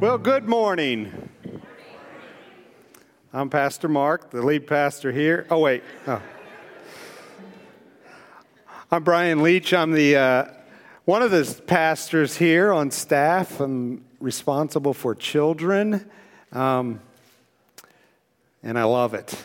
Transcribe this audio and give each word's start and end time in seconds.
Well, 0.00 0.16
good 0.16 0.48
morning. 0.48 1.28
I'm 3.34 3.50
Pastor 3.50 3.86
Mark, 3.86 4.30
the 4.30 4.40
lead 4.40 4.66
pastor 4.66 5.12
here. 5.12 5.46
Oh, 5.50 5.58
wait. 5.58 5.82
Oh. 6.06 6.22
I'm 8.90 9.04
Brian 9.04 9.42
Leach. 9.42 9.74
I'm 9.74 9.92
the 9.92 10.16
uh, 10.16 10.44
one 11.04 11.20
of 11.20 11.30
the 11.30 11.62
pastors 11.66 12.38
here 12.38 12.72
on 12.72 12.90
staff. 12.90 13.60
I'm 13.60 14.02
responsible 14.20 14.94
for 14.94 15.14
children, 15.14 16.10
um, 16.50 17.02
and 18.62 18.78
I 18.78 18.84
love 18.84 19.12
it. 19.12 19.36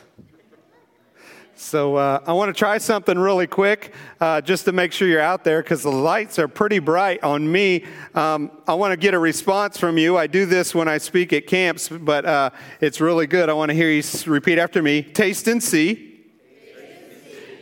So 1.57 1.95
uh, 1.95 2.19
I 2.27 2.33
want 2.33 2.53
to 2.53 2.57
try 2.57 2.77
something 2.79 3.17
really 3.17 3.47
quick 3.47 3.93
uh, 4.19 4.41
just 4.41 4.65
to 4.65 4.73
make 4.73 4.91
sure 4.91 5.07
you're 5.07 5.21
out 5.21 5.45
there 5.45 5.63
because 5.63 5.83
the 5.83 5.91
lights 5.91 6.37
are 6.37 6.49
pretty 6.49 6.79
bright 6.79 7.23
on 7.23 7.49
me. 7.49 7.85
Um, 8.13 8.51
I 8.67 8.73
want 8.73 8.91
to 8.91 8.97
get 8.97 9.13
a 9.13 9.19
response 9.19 9.77
from 9.77 9.97
you. 9.97 10.17
I 10.17 10.27
do 10.27 10.45
this 10.45 10.75
when 10.75 10.89
I 10.89 10.97
speak 10.97 11.31
at 11.31 11.47
camps, 11.47 11.87
but 11.87 12.25
uh, 12.25 12.49
it's 12.81 12.99
really 12.99 13.25
good. 13.25 13.49
I 13.49 13.53
want 13.53 13.69
to 13.69 13.75
hear 13.75 13.89
you 13.89 14.03
repeat 14.25 14.59
after 14.59 14.83
me 14.83 15.01
Taste 15.01 15.47
and 15.47 15.63
see, 15.63 16.25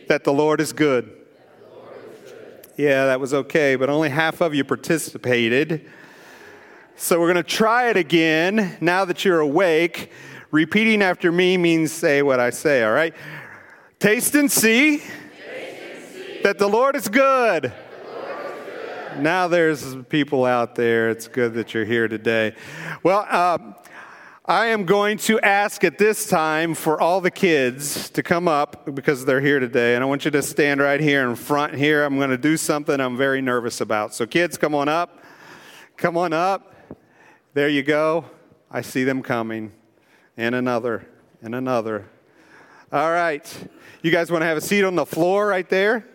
that 0.08 0.24
the 0.24 0.32
Lord 0.32 0.60
is 0.60 0.72
good. 0.72 1.12
Yeah, 2.76 3.06
that 3.06 3.20
was 3.20 3.32
okay, 3.32 3.76
but 3.76 3.88
only 3.88 4.08
half 4.08 4.40
of 4.40 4.56
you 4.56 4.64
participated. 4.64 5.88
So 6.96 7.20
we're 7.20 7.32
going 7.32 7.44
to 7.44 7.48
try 7.48 7.90
it 7.90 7.96
again 7.96 8.76
now 8.80 9.04
that 9.04 9.24
you're 9.24 9.38
awake. 9.38 10.10
Repeating 10.50 11.00
after 11.00 11.30
me 11.30 11.56
means 11.56 11.92
say 11.92 12.22
what 12.22 12.40
I 12.40 12.50
say, 12.50 12.82
all 12.82 12.92
right? 12.92 13.14
Taste 14.04 14.34
and 14.34 14.52
see, 14.52 15.02
that 16.42 16.58
the 16.58 16.68
Lord 16.68 16.94
is 16.94 17.08
good. 17.08 17.72
Now 19.16 19.48
there's 19.48 19.96
people 20.10 20.44
out 20.44 20.74
there. 20.74 21.08
It's 21.08 21.26
good 21.26 21.54
that 21.54 21.72
you're 21.72 21.86
here 21.86 22.06
today. 22.06 22.54
Well, 23.02 23.26
uh, 23.26 23.56
I 24.44 24.66
am 24.66 24.84
going 24.84 25.16
to 25.20 25.40
ask 25.40 25.84
at 25.84 25.96
this 25.96 26.28
time 26.28 26.74
for 26.74 27.00
all 27.00 27.22
the 27.22 27.30
kids 27.30 28.10
to 28.10 28.22
come 28.22 28.46
up 28.46 28.94
because 28.94 29.24
they're 29.24 29.40
here 29.40 29.58
today. 29.58 29.94
And 29.94 30.04
I 30.04 30.06
want 30.06 30.26
you 30.26 30.30
to 30.32 30.42
stand 30.42 30.82
right 30.82 31.00
here 31.00 31.26
in 31.26 31.34
front 31.34 31.72
here. 31.72 32.04
I'm 32.04 32.18
going 32.18 32.28
to 32.28 32.36
do 32.36 32.58
something 32.58 33.00
I'm 33.00 33.16
very 33.16 33.40
nervous 33.40 33.80
about. 33.80 34.12
So, 34.12 34.26
kids, 34.26 34.58
come 34.58 34.74
on 34.74 34.86
up. 34.86 35.18
Come 35.96 36.18
on 36.18 36.34
up. 36.34 36.74
There 37.54 37.70
you 37.70 37.82
go. 37.82 38.26
I 38.70 38.82
see 38.82 39.04
them 39.04 39.22
coming. 39.22 39.72
And 40.36 40.54
another, 40.54 41.08
and 41.40 41.54
another. 41.54 42.10
All 42.94 43.10
right. 43.10 43.44
You 44.02 44.12
guys 44.12 44.30
want 44.30 44.42
to 44.42 44.46
have 44.46 44.56
a 44.56 44.60
seat 44.60 44.84
on 44.84 44.94
the 44.94 45.04
floor 45.04 45.48
right 45.48 45.68
there? 45.68 46.06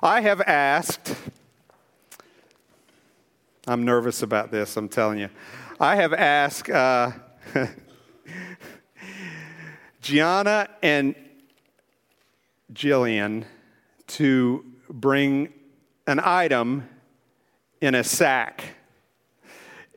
I 0.00 0.20
have 0.20 0.40
asked, 0.42 1.16
I'm 3.66 3.84
nervous 3.84 4.22
about 4.22 4.52
this, 4.52 4.76
I'm 4.76 4.88
telling 4.88 5.18
you. 5.18 5.28
I 5.80 5.96
have 5.96 6.12
asked 6.12 6.70
uh, 6.70 7.10
Gianna 10.00 10.68
and 10.84 11.16
Jillian 12.72 13.44
to 14.06 14.64
bring 14.88 15.52
an 16.06 16.20
item 16.20 16.88
in 17.80 17.96
a 17.96 18.04
sack. 18.04 18.62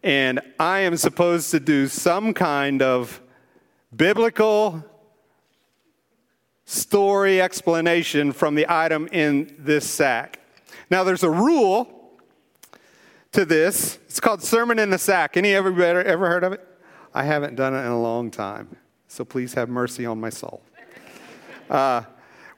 And 0.01 0.39
I 0.59 0.79
am 0.79 0.97
supposed 0.97 1.51
to 1.51 1.59
do 1.59 1.87
some 1.87 2.33
kind 2.33 2.81
of 2.81 3.21
biblical 3.95 4.83
story 6.65 7.41
explanation 7.41 8.31
from 8.31 8.55
the 8.55 8.65
item 8.69 9.07
in 9.11 9.55
this 9.59 9.89
sack. 9.89 10.39
Now, 10.89 11.03
there's 11.03 11.23
a 11.23 11.29
rule 11.29 12.19
to 13.33 13.45
this. 13.45 13.97
It's 14.07 14.19
called 14.19 14.41
Sermon 14.43 14.79
in 14.79 14.89
the 14.89 14.97
Sack. 14.97 15.37
Any 15.37 15.53
ever, 15.53 15.69
ever 16.01 16.27
heard 16.27 16.43
of 16.43 16.53
it? 16.53 16.67
I 17.13 17.23
haven't 17.23 17.55
done 17.55 17.73
it 17.73 17.79
in 17.79 17.91
a 17.91 18.01
long 18.01 18.31
time, 18.31 18.75
so 19.07 19.25
please 19.25 19.53
have 19.53 19.69
mercy 19.69 20.05
on 20.05 20.19
my 20.19 20.29
soul. 20.29 20.61
Uh, 21.69 22.03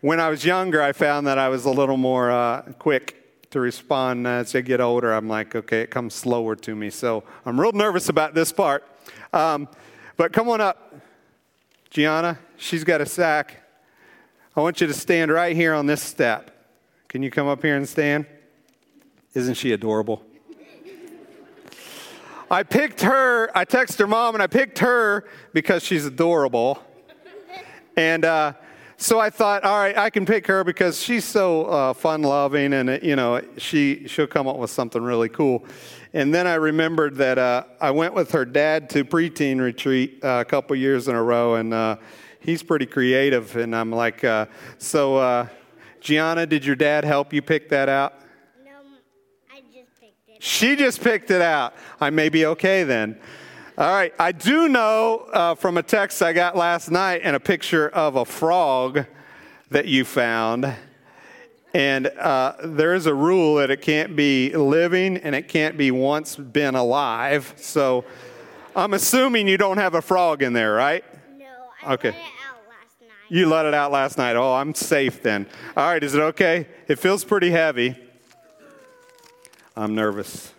when 0.02 0.20
I 0.20 0.30
was 0.30 0.44
younger, 0.44 0.82
I 0.82 0.92
found 0.92 1.28
that 1.28 1.38
I 1.38 1.48
was 1.48 1.66
a 1.66 1.70
little 1.70 1.98
more 1.98 2.32
uh, 2.32 2.64
quick 2.80 3.50
to 3.52 3.60
respond. 3.60 4.26
As 4.28 4.56
I 4.56 4.62
get 4.62 4.82
older, 4.82 5.14
I'm 5.14 5.28
like, 5.28 5.54
okay, 5.56 5.82
it 5.82 5.92
comes 5.92 6.16
slower 6.16 6.56
to 6.56 6.76
me. 6.76 6.90
So 6.90 7.24
I'm 7.46 7.62
real 7.62 7.74
nervous 7.74 8.10
about 8.10 8.34
this 8.34 8.52
part. 8.52 8.84
Um, 9.32 9.70
but 10.18 10.34
come 10.34 10.50
on 10.50 10.62
up, 10.62 10.93
Gianna. 11.94 12.40
She's 12.58 12.84
got 12.84 13.02
a 13.02 13.06
sack. 13.06 13.62
I 14.56 14.62
want 14.62 14.82
you 14.82 14.88
to 14.88 14.94
stand 14.96 15.32
right 15.32 15.56
here 15.56 15.76
on 15.76 15.86
this 15.86 16.02
step. 16.02 16.50
Can 17.08 17.22
you 17.22 17.30
come 17.30 17.48
up 17.48 17.62
here 17.62 17.76
and 17.76 17.88
stand? 17.88 18.26
Isn't 19.36 19.54
she 19.54 19.74
adorable? 19.74 20.24
I 22.50 22.64
picked 22.64 23.02
her, 23.02 23.56
I 23.56 23.66
texted 23.66 24.00
her 24.00 24.08
mom, 24.08 24.34
and 24.34 24.42
I 24.42 24.48
picked 24.48 24.80
her 24.80 25.30
because 25.54 25.84
she's 25.84 26.04
adorable. 26.04 26.84
And 27.96 28.26
uh, 28.26 28.54
so 28.98 29.20
I 29.20 29.30
thought, 29.30 29.64
all 29.64 29.78
right, 29.78 29.98
I 29.98 30.10
can 30.10 30.26
pick 30.26 30.48
her 30.48 30.64
because 30.64 31.02
she's 31.02 31.26
so 31.26 31.66
uh, 31.66 31.94
fun 31.94 32.22
loving 32.22 32.74
and, 32.74 32.90
uh, 32.90 33.00
you 33.02 33.16
know, 33.16 33.42
she, 33.58 34.08
she'll 34.08 34.28
come 34.28 34.48
up 34.48 34.58
with 34.58 34.70
something 34.70 35.02
really 35.02 35.30
cool. 35.30 35.66
And 36.14 36.34
then 36.34 36.46
I 36.46 36.56
remembered 36.56 37.16
that 37.16 37.40
uh, 37.40 37.64
I 37.82 37.90
went 37.90 38.14
with 38.14 38.32
her 38.32 38.46
dad 38.46 38.90
to 38.92 39.04
preteen 39.04 39.60
retreat 39.60 40.24
uh, 40.24 40.40
a 40.42 40.46
couple 40.46 40.76
years 40.76 41.08
in 41.08 41.16
a 41.16 41.24
row, 41.24 41.56
and 41.56 41.74
uh, 41.74 41.98
he's 42.40 42.62
pretty 42.62 42.86
creative. 42.86 43.56
And 43.56 43.76
I'm 43.76 43.92
like, 43.92 44.24
uh, 44.24 44.46
so, 44.78 45.18
uh, 45.18 45.48
Gianna, 46.02 46.46
did 46.46 46.64
your 46.66 46.76
dad 46.76 47.04
help 47.04 47.34
you 47.34 47.42
pick 47.42 47.70
that 47.70 47.90
out? 47.90 48.14
No, 48.64 48.72
I 49.52 49.62
just 49.74 50.00
picked 50.00 50.30
it. 50.30 50.44
She 50.44 50.76
just 50.76 51.02
picked 51.02 51.32
it 51.32 51.42
out. 51.42 51.74
I 52.00 52.12
may 52.12 52.30
be 52.30 52.46
okay 52.46 52.84
then. 52.84 53.18
All 53.76 53.92
right. 53.92 54.14
I 54.20 54.32
do 54.32 54.68
know 54.70 55.28
uh, 55.34 55.56
from 55.56 55.78
a 55.78 55.84
text 55.84 56.22
I 56.22 56.32
got 56.32 56.56
last 56.56 56.92
night 56.92 57.22
and 57.24 57.36
a 57.36 57.40
picture 57.40 57.90
of 57.90 58.16
a 58.16 58.24
frog 58.26 59.06
that 59.72 59.88
you 59.88 60.06
found. 60.06 60.72
And 61.74 62.06
uh, 62.06 62.54
there 62.64 62.94
is 62.94 63.08
a 63.08 63.16
rule 63.16 63.56
that 63.56 63.72
it 63.72 63.82
can't 63.82 64.16
be 64.16 64.56
living 64.56 65.18
and 65.18 65.34
it 65.34 65.48
can't 65.48 65.76
be 65.76 65.90
once 65.90 66.36
been 66.36 66.76
alive. 66.76 67.52
So 67.58 68.06
I'm 68.76 68.94
assuming 68.94 69.48
you 69.48 69.58
don't 69.58 69.78
have 69.78 69.96
a 69.96 70.04
frog 70.04 70.44
in 70.44 70.54
there, 70.54 70.74
right? 70.74 71.04
No, 71.40 71.46
I 71.84 71.94
Okay. 71.94 72.10
let 72.12 72.18
it 72.18 72.22
out 72.48 72.70
last 72.70 73.02
night. 73.02 73.10
You 73.30 73.50
let 73.50 73.66
it 73.66 73.74
out 73.74 73.92
last 73.92 74.18
night. 74.20 74.36
Oh, 74.36 74.54
I'm 74.54 74.76
safe 74.76 75.24
then. 75.24 75.48
All 75.76 75.88
right, 75.88 76.04
is 76.04 76.14
it 76.14 76.22
okay? 76.22 76.68
It 76.88 77.00
feels 77.00 77.24
pretty 77.24 77.50
heavy. 77.50 77.96
I'm 79.76 79.96
nervous. 79.96 80.54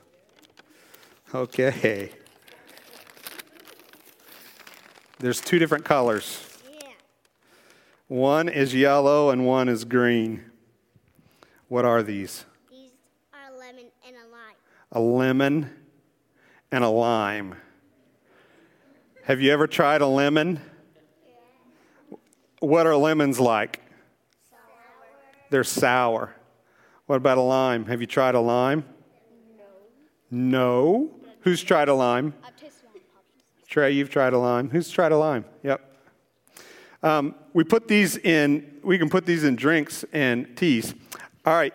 Okay. 1.32 2.10
There's 5.18 5.40
two 5.40 5.58
different 5.58 5.84
colors. 5.84 6.46
Yeah. 6.80 6.88
One 8.08 8.48
is 8.48 8.74
yellow 8.74 9.30
and 9.30 9.46
one 9.46 9.68
is 9.68 9.84
green. 9.84 10.50
What 11.68 11.84
are 11.84 12.02
these? 12.02 12.44
These 12.70 12.90
are 13.32 13.56
lemon 13.56 13.86
and 14.06 14.16
a 14.16 14.28
lime. 14.30 14.56
A 14.92 15.00
lemon 15.00 15.70
and 16.72 16.84
a 16.84 16.88
lime. 16.88 17.54
Have 19.24 19.40
you 19.40 19.52
ever 19.52 19.66
tried 19.66 20.00
a 20.00 20.06
lemon? 20.06 20.60
Yeah. 22.10 22.16
What 22.60 22.86
are 22.86 22.96
lemons 22.96 23.40
like? 23.40 23.80
Sour. 24.50 24.58
They're 25.50 25.64
sour. 25.64 26.34
What 27.06 27.16
about 27.16 27.38
a 27.38 27.42
lime? 27.42 27.86
Have 27.86 28.00
you 28.00 28.06
tried 28.06 28.34
a 28.34 28.40
lime? 28.40 28.84
No. 29.56 29.64
No? 30.30 31.10
Who's 31.40 31.62
tried 31.62 31.88
a 31.88 31.94
lime? 31.94 32.34
I've 32.44 32.53
tasted 32.53 32.53
lime 32.53 32.53
pops. 32.53 32.53
Trey, 33.74 33.90
you've 33.90 34.08
tried 34.08 34.32
a 34.32 34.38
lime. 34.38 34.70
Who's 34.70 34.88
tried 34.88 35.10
a 35.10 35.16
lime? 35.16 35.44
Yep. 35.64 35.80
Um, 37.02 37.34
we 37.54 37.64
put 37.64 37.88
these 37.88 38.16
in, 38.16 38.78
we 38.84 38.98
can 38.98 39.10
put 39.10 39.26
these 39.26 39.42
in 39.42 39.56
drinks 39.56 40.04
and 40.12 40.56
teas. 40.56 40.94
All 41.44 41.54
right. 41.54 41.74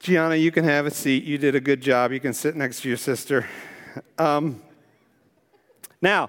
Gianna, 0.00 0.34
you 0.34 0.50
can 0.50 0.64
have 0.64 0.84
a 0.84 0.90
seat. 0.90 1.24
You 1.24 1.38
did 1.38 1.54
a 1.54 1.60
good 1.60 1.80
job. 1.80 2.12
You 2.12 2.20
can 2.20 2.34
sit 2.34 2.56
next 2.56 2.82
to 2.82 2.88
your 2.88 2.98
sister. 2.98 3.48
Um, 4.18 4.60
now, 6.02 6.28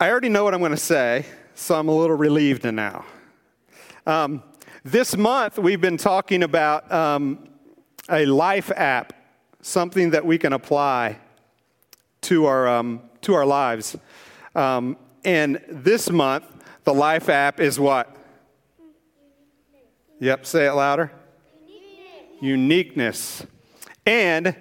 I 0.00 0.10
already 0.10 0.28
know 0.28 0.42
what 0.42 0.52
I'm 0.52 0.58
going 0.58 0.72
to 0.72 0.76
say, 0.76 1.26
so 1.54 1.76
I'm 1.76 1.88
a 1.88 1.94
little 1.94 2.16
relieved 2.16 2.64
now. 2.64 3.04
Um, 4.04 4.42
this 4.82 5.16
month, 5.16 5.60
we've 5.60 5.80
been 5.80 5.96
talking 5.96 6.42
about 6.42 6.90
um, 6.90 7.50
a 8.08 8.26
life 8.26 8.72
app, 8.74 9.12
something 9.62 10.10
that 10.10 10.26
we 10.26 10.38
can 10.38 10.52
apply 10.52 11.20
to 12.22 12.46
our, 12.46 12.68
um, 12.68 13.02
to 13.22 13.34
our 13.34 13.46
lives. 13.46 13.96
Um, 14.54 14.96
and 15.24 15.62
this 15.68 16.10
month, 16.10 16.44
the 16.84 16.94
Life 16.94 17.28
app 17.28 17.60
is 17.60 17.78
what? 17.78 18.16
Yep, 20.18 20.46
say 20.46 20.66
it 20.66 20.72
louder. 20.72 21.12
Uniqueness. 22.40 23.46
And 24.06 24.56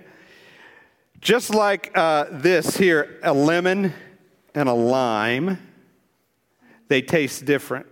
just 1.22 1.54
like 1.54 1.92
uh, 1.98 2.26
this 2.32 2.78
here, 2.78 3.20
a 3.24 3.34
lemon 3.34 3.94
and 4.54 4.70
a 4.70 4.74
lime, 4.74 5.58
they 6.88 7.02
taste 7.02 7.46
different. 7.46 7.86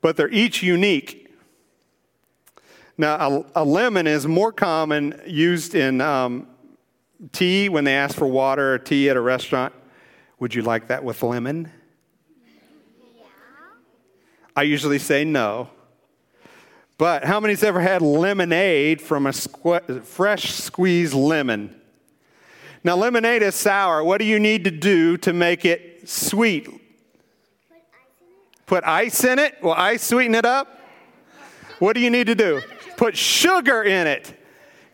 But 0.00 0.16
they're 0.16 0.30
each 0.30 0.62
unique. 0.62 1.28
Now, 2.96 3.44
a, 3.54 3.62
a 3.62 3.64
lemon 3.64 4.06
is 4.06 4.26
more 4.26 4.52
common 4.52 5.20
used 5.26 5.74
in 5.74 6.00
um, 6.00 6.48
tea 7.32 7.68
when 7.68 7.84
they 7.84 7.94
ask 7.94 8.16
for 8.16 8.26
water 8.26 8.74
or 8.74 8.78
tea 8.78 9.10
at 9.10 9.16
a 9.16 9.20
restaurant. 9.20 9.72
Would 10.38 10.54
you 10.54 10.62
like 10.62 10.88
that 10.88 11.02
with 11.02 11.22
lemon? 11.22 11.70
Yeah. 12.44 13.22
I 14.54 14.62
usually 14.62 14.98
say 14.98 15.24
no. 15.24 15.70
But 16.96 17.24
how 17.24 17.38
many's 17.38 17.62
ever 17.62 17.80
had 17.80 18.02
lemonade 18.02 19.00
from 19.00 19.26
a 19.26 19.30
squ- 19.30 20.02
fresh 20.02 20.52
squeezed 20.52 21.14
lemon? 21.14 21.80
Now, 22.82 22.96
lemonade 22.96 23.42
is 23.42 23.54
sour. 23.54 24.02
What 24.02 24.18
do 24.18 24.24
you 24.24 24.38
need 24.38 24.64
to 24.64 24.70
do 24.70 25.16
to 25.18 25.32
make 25.32 25.64
it 25.64 26.08
sweet? 26.08 26.68
Put 28.66 28.84
ice 28.84 29.24
in 29.24 29.38
it? 29.38 29.62
Will 29.62 29.72
ice 29.72 30.02
sweeten 30.04 30.34
it 30.34 30.44
up? 30.44 30.80
What 31.78 31.94
do 31.94 32.00
you 32.00 32.10
need 32.10 32.26
to 32.26 32.34
do? 32.34 32.60
Put 32.96 33.16
sugar 33.16 33.82
in 33.82 34.06
it. 34.06 34.34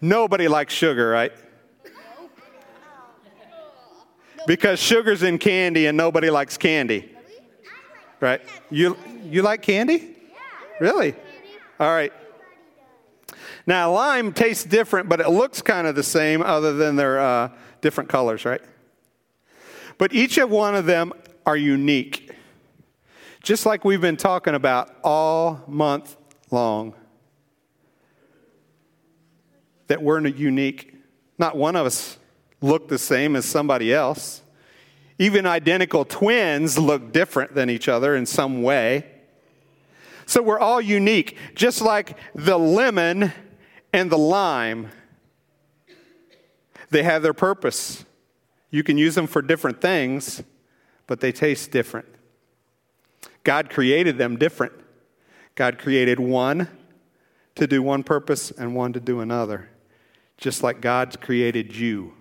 Nobody 0.01 0.49
likes 0.49 0.75
sugar, 0.75 1.09
right? 1.09 1.33
Because 4.47 4.79
sugar's 4.79 5.23
in 5.23 5.39
candy 5.39 5.87
and 5.87 5.97
nobody 5.97 6.31
likes 6.31 6.57
candy. 6.57 7.11
Right? 8.21 8.41
You, 8.71 8.97
you 9.25 9.43
like 9.43 9.63
candy? 9.63 9.95
Yeah. 9.95 10.37
Really? 10.81 11.15
All 11.81 11.91
right. 11.91 12.13
Now, 13.67 13.93
lime 13.93 14.33
tastes 14.33 14.65
different, 14.65 15.09
but 15.09 15.21
it 15.21 15.31
looks 15.31 15.63
kind 15.63 15.87
of 15.87 15.95
the 15.95 16.03
same, 16.03 16.43
other 16.43 16.75
than 16.75 16.97
they're 16.97 17.19
uh, 17.19 17.51
different 17.81 18.11
colors, 18.11 18.45
right? 18.45 18.61
But 19.97 20.13
each 20.13 20.39
of 20.39 20.51
one 20.51 20.75
of 20.75 20.87
them 20.87 21.13
are 21.47 21.57
unique. 21.57 22.31
Just 23.43 23.67
like 23.67 23.85
we've 23.85 24.01
been 24.01 24.17
talking 24.17 24.55
about 24.55 24.95
all 25.03 25.63
month 25.67 26.17
long. 26.51 26.95
That 29.89 30.03
we're 30.03 30.27
unique. 30.27 30.95
Not 31.39 31.57
one 31.57 31.77
of 31.77 31.87
us 31.87 32.19
look 32.65 32.89
the 32.89 32.99
same 32.99 33.37
as 33.37 33.45
somebody 33.45 33.93
else. 33.93 34.43
Even 35.19 35.47
identical 35.47 36.05
twins 36.05 36.79
look 36.79 37.13
different 37.13 37.55
than 37.55 37.69
each 37.69 37.89
other 37.89 38.17
in 38.17 38.27
some 38.27 38.63
way. 38.63 39.05
So 40.27 40.43
we're 40.43 40.59
all 40.59 40.81
unique, 40.81 41.37
just 41.55 41.83
like 41.83 42.17
the 42.35 42.59
lemon 42.59 43.33
and 43.93 44.11
the 44.11 44.19
lime. 44.19 44.89
They 46.91 47.03
have 47.03 47.23
their 47.23 47.35
purpose. 47.35 48.05
You 48.71 48.83
can 48.83 48.97
use 48.97 49.15
them 49.15 49.27
for 49.27 49.43
different 49.43 49.81
things, 49.81 50.43
but 51.07 51.21
they 51.21 51.33
taste 51.33 51.71
different. 51.71 52.07
God 53.45 53.69
created 53.69 54.17
them 54.17 54.39
different. 54.39 54.73
God 55.55 55.79
created 55.79 56.19
one 56.19 56.69
to 57.57 57.67
do 57.67 57.83
one 57.83 58.03
purpose 58.03 58.51
and 58.51 58.75
one 58.75 58.95
to 58.95 59.01
do 59.01 59.21
another. 59.21 59.69
Just 60.39 60.63
like 60.63 60.81
God's 60.81 61.17
created 61.17 61.77
you 61.77 62.15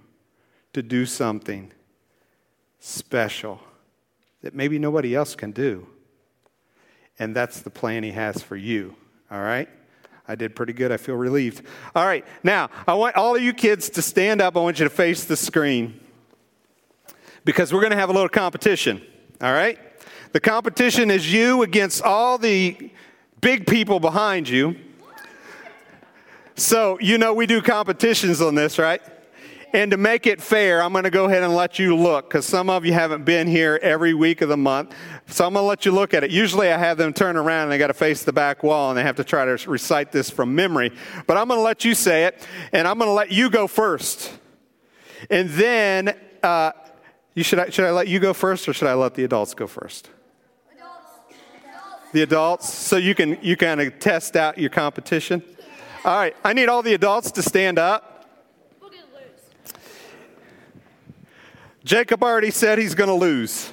to 0.73 0.81
do 0.81 1.05
something 1.05 1.71
special 2.79 3.61
that 4.41 4.53
maybe 4.53 4.77
nobody 4.77 5.15
else 5.15 5.35
can 5.35 5.51
do. 5.51 5.87
And 7.17 7.35
that's 7.35 7.61
the 7.61 7.69
plan 7.69 8.03
He 8.03 8.11
has 8.11 8.41
for 8.41 8.55
you. 8.55 8.95
All 9.31 9.41
right? 9.41 9.69
I 10.27 10.35
did 10.35 10.55
pretty 10.55 10.73
good. 10.73 10.91
I 10.91 10.97
feel 10.97 11.15
relieved. 11.15 11.65
All 11.95 12.05
right, 12.05 12.25
now, 12.43 12.69
I 12.87 12.93
want 12.93 13.15
all 13.15 13.35
of 13.35 13.41
you 13.41 13.53
kids 13.53 13.89
to 13.91 14.01
stand 14.01 14.41
up. 14.41 14.55
I 14.55 14.59
want 14.59 14.79
you 14.79 14.85
to 14.85 14.89
face 14.89 15.25
the 15.25 15.35
screen 15.35 15.99
because 17.45 17.73
we're 17.73 17.81
going 17.81 17.91
to 17.91 17.97
have 17.97 18.09
a 18.09 18.13
little 18.13 18.29
competition. 18.29 19.01
All 19.41 19.51
right? 19.51 19.77
The 20.31 20.39
competition 20.39 21.11
is 21.11 21.31
you 21.31 21.61
against 21.63 22.01
all 22.01 22.37
the 22.37 22.91
big 23.41 23.67
people 23.67 23.99
behind 23.99 24.47
you. 24.47 24.75
So, 26.55 26.97
you 26.99 27.17
know, 27.17 27.33
we 27.33 27.45
do 27.45 27.61
competitions 27.61 28.41
on 28.41 28.55
this, 28.55 28.79
right? 28.79 29.01
And 29.73 29.89
to 29.89 29.97
make 29.97 30.27
it 30.27 30.39
fair, 30.39 30.83
I'm 30.83 30.91
going 30.91 31.05
to 31.05 31.09
go 31.09 31.25
ahead 31.25 31.41
and 31.41 31.55
let 31.55 31.79
you 31.79 31.97
look 31.97 32.29
because 32.29 32.45
some 32.45 32.69
of 32.69 32.85
you 32.85 32.93
haven't 32.93 33.25
been 33.25 33.47
here 33.47 33.79
every 33.81 34.13
week 34.13 34.41
of 34.41 34.49
the 34.49 34.57
month. 34.57 34.93
So 35.25 35.47
I'm 35.47 35.53
going 35.53 35.63
to 35.63 35.67
let 35.67 35.83
you 35.83 35.91
look 35.91 36.13
at 36.13 36.23
it. 36.23 36.29
Usually 36.29 36.71
I 36.71 36.77
have 36.77 36.97
them 36.97 37.11
turn 37.11 37.37
around 37.37 37.63
and 37.63 37.71
they 37.71 37.79
got 37.79 37.87
to 37.87 37.95
face 37.95 38.23
the 38.23 38.31
back 38.31 38.61
wall 38.61 38.91
and 38.91 38.97
they 38.97 39.01
have 39.01 39.15
to 39.15 39.23
try 39.23 39.45
to 39.45 39.69
recite 39.69 40.11
this 40.11 40.29
from 40.29 40.53
memory. 40.53 40.91
But 41.25 41.37
I'm 41.37 41.47
going 41.47 41.57
to 41.57 41.63
let 41.63 41.83
you 41.83 41.95
say 41.95 42.25
it 42.25 42.47
and 42.71 42.87
I'm 42.87 42.99
going 42.99 43.09
to 43.09 43.13
let 43.13 43.31
you 43.31 43.49
go 43.49 43.65
first. 43.65 44.31
And 45.31 45.49
then, 45.49 46.19
uh, 46.43 46.73
you 47.33 47.43
should, 47.43 47.57
I, 47.57 47.69
should 47.69 47.85
I 47.85 47.91
let 47.91 48.07
you 48.07 48.19
go 48.19 48.33
first 48.33 48.69
or 48.69 48.73
should 48.73 48.87
I 48.87 48.93
let 48.93 49.15
the 49.15 49.23
adults 49.23 49.55
go 49.55 49.65
first? 49.65 50.07
The 52.11 52.21
adults, 52.21 52.71
so 52.71 52.97
you 52.97 53.15
can 53.15 53.39
you 53.41 53.57
kind 53.57 53.81
of 53.81 53.97
test 53.97 54.35
out 54.35 54.59
your 54.59 54.69
competition. 54.69 55.41
All 56.05 56.15
right, 56.15 56.35
I 56.43 56.53
need 56.53 56.69
all 56.69 56.83
the 56.83 56.93
adults 56.93 57.31
to 57.31 57.41
stand 57.41 57.79
up. 57.79 58.12
Jacob 61.83 62.23
already 62.23 62.51
said 62.51 62.77
he's 62.77 62.95
going 62.95 63.09
to 63.09 63.13
lose. 63.13 63.71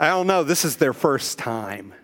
I 0.00 0.08
don't 0.08 0.26
know, 0.26 0.42
this 0.42 0.64
is 0.64 0.76
their 0.76 0.92
first 0.92 1.38
time. 1.38 1.94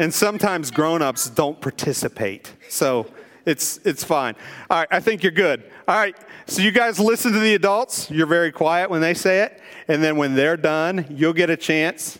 And 0.00 0.12
sometimes 0.12 0.72
grown 0.72 1.02
ups 1.02 1.30
don't 1.30 1.60
participate. 1.60 2.52
So 2.68 3.06
it's, 3.46 3.78
it's 3.84 4.02
fine. 4.02 4.34
All 4.68 4.78
right, 4.78 4.88
I 4.90 4.98
think 4.98 5.22
you're 5.22 5.30
good. 5.30 5.70
All 5.86 5.94
right, 5.94 6.16
so 6.46 6.62
you 6.62 6.72
guys 6.72 6.98
listen 6.98 7.32
to 7.32 7.38
the 7.38 7.54
adults. 7.54 8.10
You're 8.10 8.26
very 8.26 8.50
quiet 8.50 8.90
when 8.90 9.00
they 9.00 9.14
say 9.14 9.42
it. 9.42 9.60
And 9.86 10.02
then 10.02 10.16
when 10.16 10.34
they're 10.34 10.56
done, 10.56 11.06
you'll 11.10 11.32
get 11.32 11.50
a 11.50 11.56
chance. 11.56 12.18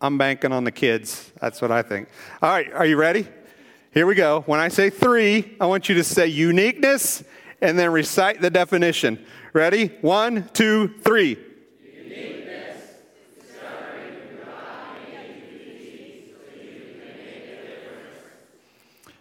I'm 0.00 0.18
banking 0.18 0.50
on 0.50 0.64
the 0.64 0.72
kids. 0.72 1.30
That's 1.40 1.62
what 1.62 1.70
I 1.70 1.82
think. 1.82 2.08
All 2.42 2.50
right, 2.50 2.72
are 2.72 2.86
you 2.86 2.96
ready? 2.96 3.28
Here 3.92 4.06
we 4.06 4.16
go. 4.16 4.42
When 4.46 4.58
I 4.58 4.66
say 4.66 4.90
three, 4.90 5.56
I 5.60 5.66
want 5.66 5.88
you 5.88 5.94
to 5.94 6.02
say 6.02 6.26
uniqueness 6.26 7.22
and 7.62 7.78
then 7.78 7.90
recite 7.90 8.40
the 8.40 8.50
definition. 8.50 9.24
Ready? 9.54 9.86
One, 10.02 10.50
two, 10.52 10.88
three. 10.98 11.38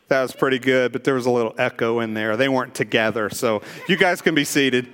That 0.07 0.23
was 0.23 0.33
pretty 0.33 0.59
good, 0.59 0.91
but 0.91 1.05
there 1.05 1.13
was 1.13 1.25
a 1.25 1.31
little 1.31 1.55
echo 1.57 2.01
in 2.01 2.13
there. 2.13 2.35
They 2.35 2.49
weren't 2.49 2.75
together, 2.75 3.29
so 3.29 3.61
you 3.87 3.95
guys 3.95 4.21
can 4.21 4.35
be 4.35 4.43
seated. 4.43 4.89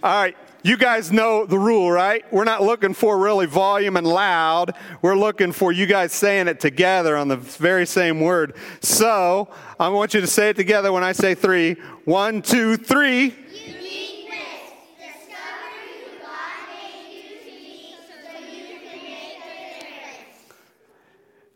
All 0.00 0.22
right, 0.22 0.36
you 0.62 0.76
guys 0.76 1.10
know 1.10 1.46
the 1.46 1.58
rule, 1.58 1.90
right? 1.90 2.24
We're 2.32 2.44
not 2.44 2.62
looking 2.62 2.94
for 2.94 3.18
really 3.18 3.46
volume 3.46 3.96
and 3.96 4.06
loud. 4.06 4.74
We're 5.02 5.16
looking 5.16 5.52
for 5.52 5.72
you 5.72 5.86
guys 5.86 6.12
saying 6.12 6.48
it 6.48 6.60
together 6.60 7.16
on 7.16 7.28
the 7.28 7.36
very 7.36 7.86
same 7.86 8.20
word. 8.20 8.54
So 8.80 9.48
I 9.78 9.88
want 9.88 10.14
you 10.14 10.20
to 10.20 10.26
say 10.26 10.50
it 10.50 10.56
together 10.56 10.92
when 10.92 11.04
I 11.04 11.12
say 11.12 11.34
three. 11.34 11.74
One, 12.04 12.42
two, 12.42 12.76
three. 12.76 13.34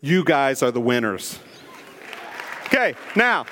You 0.00 0.22
guys 0.22 0.62
are 0.62 0.70
the 0.70 0.82
winners. 0.82 1.38
Okay, 2.66 2.94
now, 3.16 3.46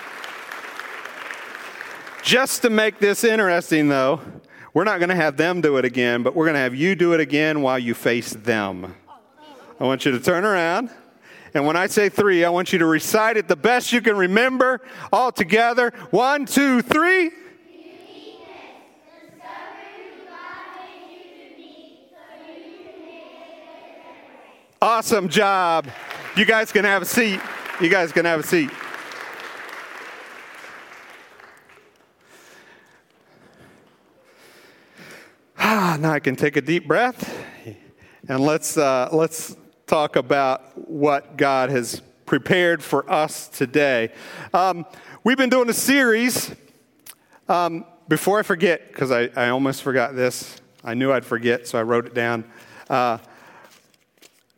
just 2.23 2.61
to 2.63 2.69
make 2.69 2.99
this 2.99 3.25
interesting 3.25 3.89
though, 3.89 4.21
we're 4.75 4.85
not 4.85 4.99
going 4.99 5.11
to 5.11 5.15
have 5.15 5.37
them 5.37 5.61
do 5.61 5.77
it 5.77 5.85
again, 5.85 6.23
but 6.23 6.35
we're 6.35 6.47
going 6.47 6.55
to 6.55 6.61
have 6.61 6.75
you 6.75 6.95
do 6.95 7.13
it 7.13 7.21
again 7.21 7.61
while 7.63 7.79
you 7.79 7.95
face 7.95 8.31
them. 8.31 8.95
I 9.79 9.85
want 9.85 10.05
you 10.05 10.13
to 10.13 10.21
turn 10.21 10.45
around. 10.45 10.91
And 11.55 11.67
when 11.67 11.77
I 11.77 11.87
say 11.87 12.09
three, 12.09 12.45
I 12.45 12.49
want 12.49 12.73
you 12.73 12.79
to 12.79 12.87
recite 12.87 13.37
it 13.37 13.49
the 13.49 13.57
best 13.57 13.93
you 13.93 14.01
can 14.01 14.17
remember 14.17 14.81
all 15.13 15.31
together. 15.31 15.93
One, 16.11 16.47
two, 16.47 16.81
three. 16.81 17.31
Awesome 24.81 25.29
job. 25.29 25.87
You 26.37 26.45
guys 26.45 26.73
can 26.73 26.85
have 26.85 27.03
a 27.03 27.05
seat. 27.05 27.41
You 27.81 27.89
guys 27.89 28.11
can 28.11 28.25
have 28.25 28.41
a 28.41 28.43
seat. 28.43 28.71
Ah, 35.75 35.97
now 35.99 36.13
I 36.13 36.21
can 36.21 36.37
take 36.37 36.59
a 36.59 36.61
deep 36.61 36.87
breath 36.87 37.35
and 38.29 38.41
let's, 38.41 38.77
uh, 38.77 39.09
let's 39.11 39.57
talk 39.87 40.17
about 40.17 40.77
what 40.77 41.39
God 41.39 41.71
has 41.71 42.03
prepared 42.27 42.83
for 42.83 43.11
us 43.11 43.49
today. 43.49 44.13
Um, 44.53 44.85
we've 45.25 45.39
been 45.39 45.49
doing 45.49 45.71
a 45.71 45.73
series. 45.73 46.55
Um, 47.49 47.87
before 48.07 48.39
I 48.39 48.43
forget, 48.43 48.89
because 48.89 49.11
I, 49.11 49.31
I 49.35 49.49
almost 49.49 49.83
forgot 49.83 50.15
this, 50.15 50.61
I 50.85 50.93
knew 50.93 51.11
I'd 51.11 51.25
forget, 51.25 51.67
so 51.67 51.79
I 51.79 51.85
wrote 51.85 52.05
it 52.05 52.13
down. 52.13 52.45
Uh, 52.91 53.17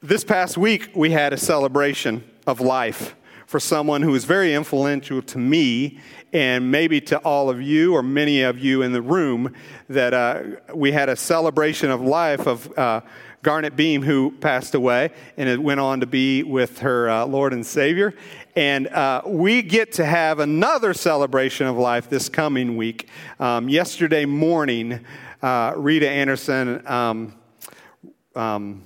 this 0.03 0.25
past 0.25 0.59
week, 0.59 0.91
we 0.97 1.13
had 1.13 1.33
a 1.33 1.39
celebration 1.39 2.29
of 2.45 2.61
life 2.61 3.15
for 3.47 3.61
someone 3.61 4.03
who 4.03 4.11
was 4.11 4.25
very 4.25 4.55
influential 4.55 5.23
to 5.23 5.39
me 5.39 6.01
and 6.33 6.71
maybe 6.71 7.01
to 7.01 7.19
all 7.19 7.49
of 7.49 7.63
you 7.63 7.95
or 7.95 8.03
many 8.03 8.43
of 8.43 8.59
you 8.59 8.83
in 8.83 8.93
the 8.93 9.03
room 9.03 9.55
that 9.89 10.13
uh, 10.13 10.43
we 10.75 10.93
had 10.93 11.09
a 11.09 11.17
celebration 11.17 11.91
of 11.91 12.01
life 12.01 12.47
of 12.47 12.77
uh, 12.79 13.01
Garnet 13.43 13.77
Beam, 13.77 14.03
who 14.03 14.33
passed 14.33 14.75
away 14.75 15.11
and 15.37 15.49
it 15.49 15.63
went 15.63 15.79
on 15.79 16.01
to 16.01 16.07
be 16.07 16.43
with 16.43 16.81
her 16.81 17.09
uh, 17.09 17.27
Lord 17.27 17.53
and 17.53 17.65
Savior. 17.65 18.15
And 18.57 18.89
uh, 18.89 19.23
we 19.27 19.63
get 19.63 19.93
to 19.93 20.05
have 20.05 20.41
another 20.41 20.95
celebration 20.95 21.67
of 21.67 21.77
life 21.77 22.09
this 22.09 22.29
coming 22.29 22.77
week. 22.77 23.09
Um, 23.39 23.69
yesterday 23.69 24.25
morning, 24.25 25.05
uh, 25.43 25.75
Rita 25.77 26.09
Anderson, 26.09 26.85
um, 26.87 27.35
um, 28.35 28.83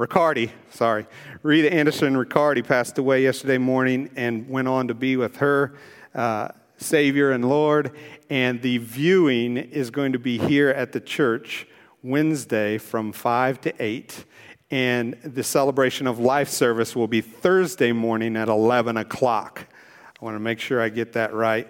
Riccardi, 0.00 0.50
sorry, 0.70 1.06
Rita 1.42 1.70
Anderson 1.70 2.16
Riccardi 2.16 2.62
passed 2.62 2.96
away 2.96 3.22
yesterday 3.22 3.58
morning 3.58 4.08
and 4.16 4.48
went 4.48 4.66
on 4.66 4.88
to 4.88 4.94
be 4.94 5.18
with 5.18 5.36
her 5.36 5.74
uh, 6.14 6.48
Savior 6.78 7.32
and 7.32 7.46
Lord. 7.46 7.94
And 8.30 8.62
the 8.62 8.78
viewing 8.78 9.58
is 9.58 9.90
going 9.90 10.12
to 10.14 10.18
be 10.18 10.38
here 10.38 10.70
at 10.70 10.92
the 10.92 11.00
church 11.00 11.66
Wednesday 12.02 12.78
from 12.78 13.12
5 13.12 13.60
to 13.60 13.74
8. 13.78 14.24
And 14.70 15.18
the 15.22 15.42
celebration 15.42 16.06
of 16.06 16.18
life 16.18 16.48
service 16.48 16.96
will 16.96 17.06
be 17.06 17.20
Thursday 17.20 17.92
morning 17.92 18.38
at 18.38 18.48
11 18.48 18.96
o'clock. 18.96 19.66
I 20.18 20.24
want 20.24 20.34
to 20.34 20.40
make 20.40 20.60
sure 20.60 20.80
I 20.80 20.88
get 20.88 21.12
that 21.12 21.34
right. 21.34 21.68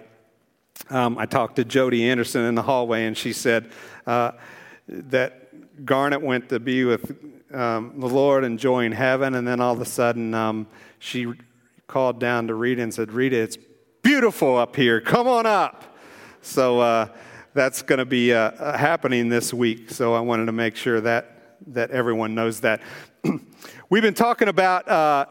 Um, 0.89 1.17
I 1.17 1.25
talked 1.25 1.57
to 1.57 1.65
Jody 1.65 2.09
Anderson 2.09 2.45
in 2.45 2.55
the 2.55 2.61
hallway, 2.61 3.07
and 3.07 3.17
she 3.17 3.33
said 3.33 3.69
uh, 4.07 4.31
that 4.87 5.83
Garnet 5.83 6.21
went 6.21 6.47
to 6.47 6.61
be 6.61 6.85
with 6.85 7.13
um, 7.53 7.99
the 7.99 8.07
Lord 8.07 8.43
enjoying 8.43 8.91
heaven, 8.91 9.35
and 9.35 9.47
then 9.47 9.59
all 9.59 9.73
of 9.73 9.81
a 9.81 9.85
sudden 9.85 10.33
um, 10.33 10.67
she 10.99 11.27
called 11.87 12.19
down 12.19 12.47
to 12.47 12.53
Rita 12.55 12.81
and 12.81 12.93
said, 12.93 13.11
Rita, 13.11 13.37
it's 13.37 13.57
beautiful 14.01 14.57
up 14.57 14.75
here. 14.75 15.01
Come 15.01 15.27
on 15.27 15.45
up. 15.45 15.95
So 16.41 16.79
uh, 16.79 17.07
that's 17.53 17.81
going 17.81 17.99
to 17.99 18.05
be 18.05 18.33
uh, 18.33 18.77
happening 18.77 19.29
this 19.29 19.53
week. 19.53 19.91
So 19.91 20.13
I 20.13 20.21
wanted 20.21 20.45
to 20.45 20.51
make 20.51 20.75
sure 20.75 21.01
that 21.01 21.37
that 21.67 21.91
everyone 21.91 22.33
knows 22.33 22.61
that. 22.61 22.81
We've 23.89 24.01
been 24.01 24.13
talking 24.13 24.47
about 24.47 24.87
uh, 24.87 25.25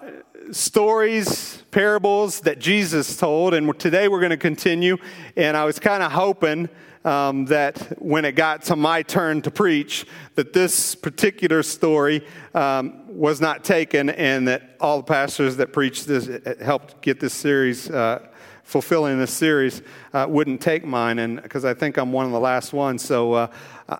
stories, 0.52 1.62
parables 1.70 2.40
that 2.40 2.58
Jesus 2.58 3.16
told, 3.16 3.54
and 3.54 3.78
today 3.78 4.08
we're 4.08 4.20
going 4.20 4.30
to 4.30 4.36
continue. 4.36 4.96
And 5.36 5.56
I 5.56 5.64
was 5.64 5.78
kind 5.78 6.02
of 6.02 6.12
hoping 6.12 6.68
um, 7.04 7.46
that 7.46 8.00
when 8.00 8.24
it 8.24 8.32
got 8.32 8.62
to 8.64 8.76
my 8.76 9.02
turn 9.02 9.42
to 9.42 9.50
preach, 9.50 10.06
that 10.34 10.52
this 10.52 10.94
particular 10.94 11.62
story 11.62 12.26
um, 12.54 13.02
was 13.08 13.40
not 13.40 13.64
taken, 13.64 14.10
and 14.10 14.46
that 14.46 14.76
all 14.80 14.98
the 14.98 15.04
pastors 15.04 15.56
that 15.56 15.72
preached 15.72 16.06
this 16.06 16.28
helped 16.60 17.00
get 17.02 17.20
this 17.20 17.34
series. 17.34 17.90
Uh, 17.90 18.26
fulfilling 18.62 19.18
this 19.18 19.32
series 19.32 19.82
uh, 20.12 20.26
wouldn't 20.28 20.60
take 20.60 20.84
mine 20.84 21.18
and 21.18 21.42
because 21.42 21.64
i 21.64 21.74
think 21.74 21.96
i'm 21.96 22.12
one 22.12 22.24
of 22.24 22.30
the 22.30 22.38
last 22.38 22.72
ones 22.72 23.04
so 23.04 23.32
uh, 23.32 23.48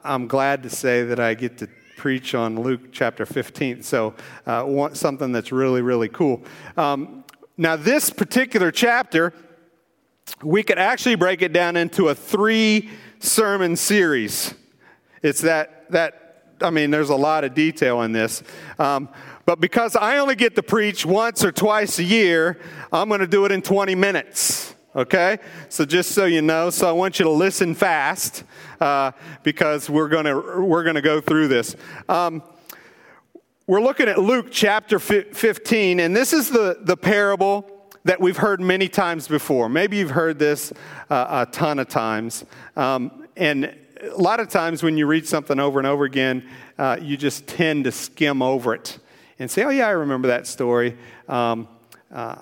i'm 0.04 0.28
glad 0.28 0.62
to 0.62 0.70
say 0.70 1.02
that 1.02 1.18
i 1.18 1.34
get 1.34 1.58
to 1.58 1.66
preach 2.00 2.34
on 2.34 2.58
Luke 2.58 2.92
chapter 2.92 3.26
15. 3.26 3.82
So, 3.82 4.14
uh, 4.46 4.94
something 4.94 5.32
that's 5.32 5.52
really, 5.52 5.82
really 5.82 6.08
cool. 6.08 6.42
Um, 6.78 7.24
now, 7.58 7.76
this 7.76 8.08
particular 8.08 8.70
chapter, 8.70 9.34
we 10.42 10.62
could 10.62 10.78
actually 10.78 11.16
break 11.16 11.42
it 11.42 11.52
down 11.52 11.76
into 11.76 12.08
a 12.08 12.14
three 12.14 12.88
sermon 13.18 13.76
series. 13.76 14.54
It's 15.22 15.42
that, 15.42 15.90
that 15.90 16.54
I 16.62 16.70
mean, 16.70 16.90
there's 16.90 17.10
a 17.10 17.16
lot 17.16 17.44
of 17.44 17.52
detail 17.52 18.00
in 18.00 18.12
this. 18.12 18.42
Um, 18.78 19.10
but 19.44 19.60
because 19.60 19.94
I 19.94 20.16
only 20.16 20.36
get 20.36 20.56
to 20.56 20.62
preach 20.62 21.04
once 21.04 21.44
or 21.44 21.52
twice 21.52 21.98
a 21.98 22.04
year, 22.04 22.58
I'm 22.90 23.08
going 23.08 23.20
to 23.20 23.26
do 23.26 23.44
it 23.44 23.52
in 23.52 23.60
20 23.60 23.94
minutes 23.94 24.74
okay? 24.94 25.38
So 25.68 25.84
just 25.84 26.12
so 26.12 26.24
you 26.24 26.42
know, 26.42 26.70
so 26.70 26.88
I 26.88 26.92
want 26.92 27.18
you 27.18 27.24
to 27.24 27.30
listen 27.30 27.74
fast 27.74 28.44
uh, 28.84 29.12
because 29.42 29.90
we're 29.90 30.08
gonna 30.08 30.60
we're 30.60 30.84
gonna 30.84 31.02
go 31.02 31.20
through 31.20 31.48
this. 31.48 31.76
Um, 32.08 32.42
we're 33.66 33.82
looking 33.82 34.08
at 34.08 34.18
Luke 34.18 34.48
chapter 34.50 34.98
15, 34.98 36.00
and 36.00 36.16
this 36.16 36.32
is 36.32 36.50
the 36.50 36.78
the 36.82 36.96
parable 36.96 37.88
that 38.04 38.20
we've 38.20 38.38
heard 38.38 38.60
many 38.60 38.88
times 38.88 39.28
before. 39.28 39.68
Maybe 39.68 39.98
you've 39.98 40.10
heard 40.10 40.38
this 40.38 40.72
uh, 41.10 41.46
a 41.46 41.52
ton 41.52 41.78
of 41.78 41.88
times, 41.88 42.44
um, 42.76 43.28
and 43.36 43.76
a 44.02 44.16
lot 44.16 44.40
of 44.40 44.48
times 44.48 44.82
when 44.82 44.96
you 44.96 45.06
read 45.06 45.28
something 45.28 45.60
over 45.60 45.78
and 45.78 45.86
over 45.86 46.04
again, 46.04 46.48
uh, 46.78 46.96
you 47.00 47.16
just 47.16 47.46
tend 47.46 47.84
to 47.84 47.92
skim 47.92 48.40
over 48.40 48.74
it 48.74 48.98
and 49.38 49.50
say, 49.50 49.62
"Oh 49.64 49.70
yeah, 49.70 49.86
I 49.88 49.90
remember 49.90 50.28
that 50.28 50.46
story." 50.46 50.96
Um, 51.28 51.68
uh, 52.12 52.36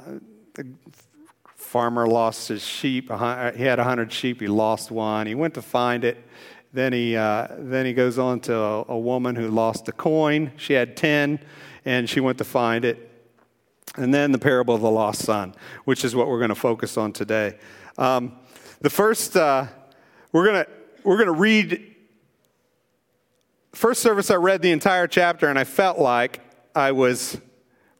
farmer 1.68 2.06
lost 2.06 2.48
his 2.48 2.64
sheep. 2.64 3.10
He 3.10 3.62
had 3.62 3.78
100 3.78 4.10
sheep, 4.10 4.40
he 4.40 4.46
lost 4.46 4.90
one. 4.90 5.26
He 5.26 5.34
went 5.34 5.52
to 5.54 5.62
find 5.62 6.02
it. 6.02 6.16
Then 6.72 6.94
he, 6.94 7.14
uh, 7.14 7.48
then 7.58 7.84
he 7.84 7.92
goes 7.92 8.18
on 8.18 8.40
to 8.40 8.56
a, 8.56 8.84
a, 8.88 8.98
woman 8.98 9.36
who 9.36 9.48
lost 9.48 9.86
a 9.88 9.92
coin. 9.92 10.52
She 10.56 10.72
had 10.72 10.96
10, 10.96 11.38
and 11.84 12.08
she 12.08 12.20
went 12.20 12.38
to 12.38 12.44
find 12.44 12.86
it. 12.86 13.10
And 13.96 14.14
then 14.14 14.32
the 14.32 14.38
parable 14.38 14.74
of 14.74 14.80
the 14.80 14.90
lost 14.90 15.22
son, 15.22 15.54
which 15.84 16.04
is 16.04 16.16
what 16.16 16.28
we're 16.28 16.38
going 16.38 16.48
to 16.50 16.54
focus 16.54 16.96
on 16.96 17.12
today. 17.12 17.58
Um, 17.98 18.38
the 18.80 18.90
first, 18.90 19.36
uh, 19.36 19.66
we're 20.32 20.44
going 20.44 20.64
to 20.64 20.70
we're 21.04 21.16
going 21.16 21.26
to 21.26 21.32
read. 21.32 21.94
First 23.72 24.02
service, 24.02 24.30
I 24.30 24.36
read 24.36 24.62
the 24.62 24.70
entire 24.72 25.06
chapter, 25.06 25.48
and 25.48 25.58
I 25.58 25.64
felt 25.64 25.98
like 25.98 26.40
I 26.74 26.92
was 26.92 27.38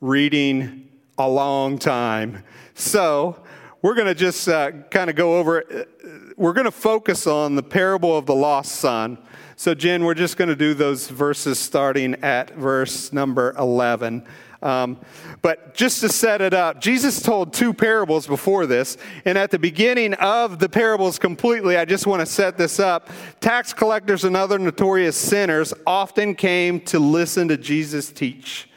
reading 0.01 0.89
a 1.19 1.29
long 1.29 1.79
time. 1.79 2.45
So 2.75 3.43
we're 3.81 3.95
going 3.95 4.07
to 4.07 4.15
just 4.15 4.49
uh, 4.49 4.73
kind 4.91 5.09
of 5.09 5.17
go 5.17 5.39
over 5.39 5.59
it. 5.59 5.89
We're 6.37 6.53
going 6.53 6.65
to 6.65 6.71
focus 6.71 7.27
on 7.27 7.55
the 7.55 7.63
parable 7.63 8.17
of 8.17 8.27
the 8.27 8.35
lost 8.35 8.77
son. 8.77 9.19
So, 9.57 9.75
Jen, 9.75 10.05
we're 10.05 10.15
just 10.15 10.37
going 10.37 10.49
to 10.49 10.57
do 10.57 10.75
those 10.75 11.09
verses 11.09 11.59
starting 11.59 12.15
at 12.23 12.55
verse 12.55 13.13
number 13.13 13.55
11. 13.59 14.25
Um, 14.61 14.99
but 15.43 15.75
just 15.75 16.01
to 16.01 16.09
set 16.09 16.41
it 16.41 16.53
up, 16.53 16.81
Jesus 16.81 17.23
told 17.23 17.53
two 17.53 17.73
parables 17.73 18.27
before 18.27 18.67
this. 18.67 18.97
And 19.25 19.39
at 19.39 19.53
the 19.53 19.59
beginning 19.59 20.15
of 20.15 20.59
the 20.59 20.69
parables 20.69 21.19
completely, 21.19 21.77
I 21.77 21.85
just 21.85 22.07
want 22.07 22.21
to 22.21 22.27
set 22.27 22.59
this 22.59 22.81
up. 22.81 23.09
Tax 23.41 23.73
collectors 23.73 24.25
and 24.25 24.37
other 24.37 24.59
notorious 24.59 25.17
sinners 25.17 25.73
often 25.87 26.35
came 26.35 26.81
to 26.87 26.99
listen 26.99 27.47
to 27.49 27.57
Jesus 27.57 28.11
teach. 28.11 28.69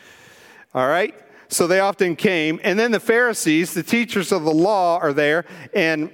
All 0.75 0.87
right? 0.87 1.15
So 1.51 1.67
they 1.67 1.81
often 1.81 2.15
came. 2.15 2.59
And 2.63 2.79
then 2.79 2.91
the 2.91 2.99
Pharisees, 2.99 3.73
the 3.73 3.83
teachers 3.83 4.31
of 4.31 4.43
the 4.43 4.53
law, 4.53 4.97
are 4.99 5.13
there, 5.13 5.45
and 5.75 6.09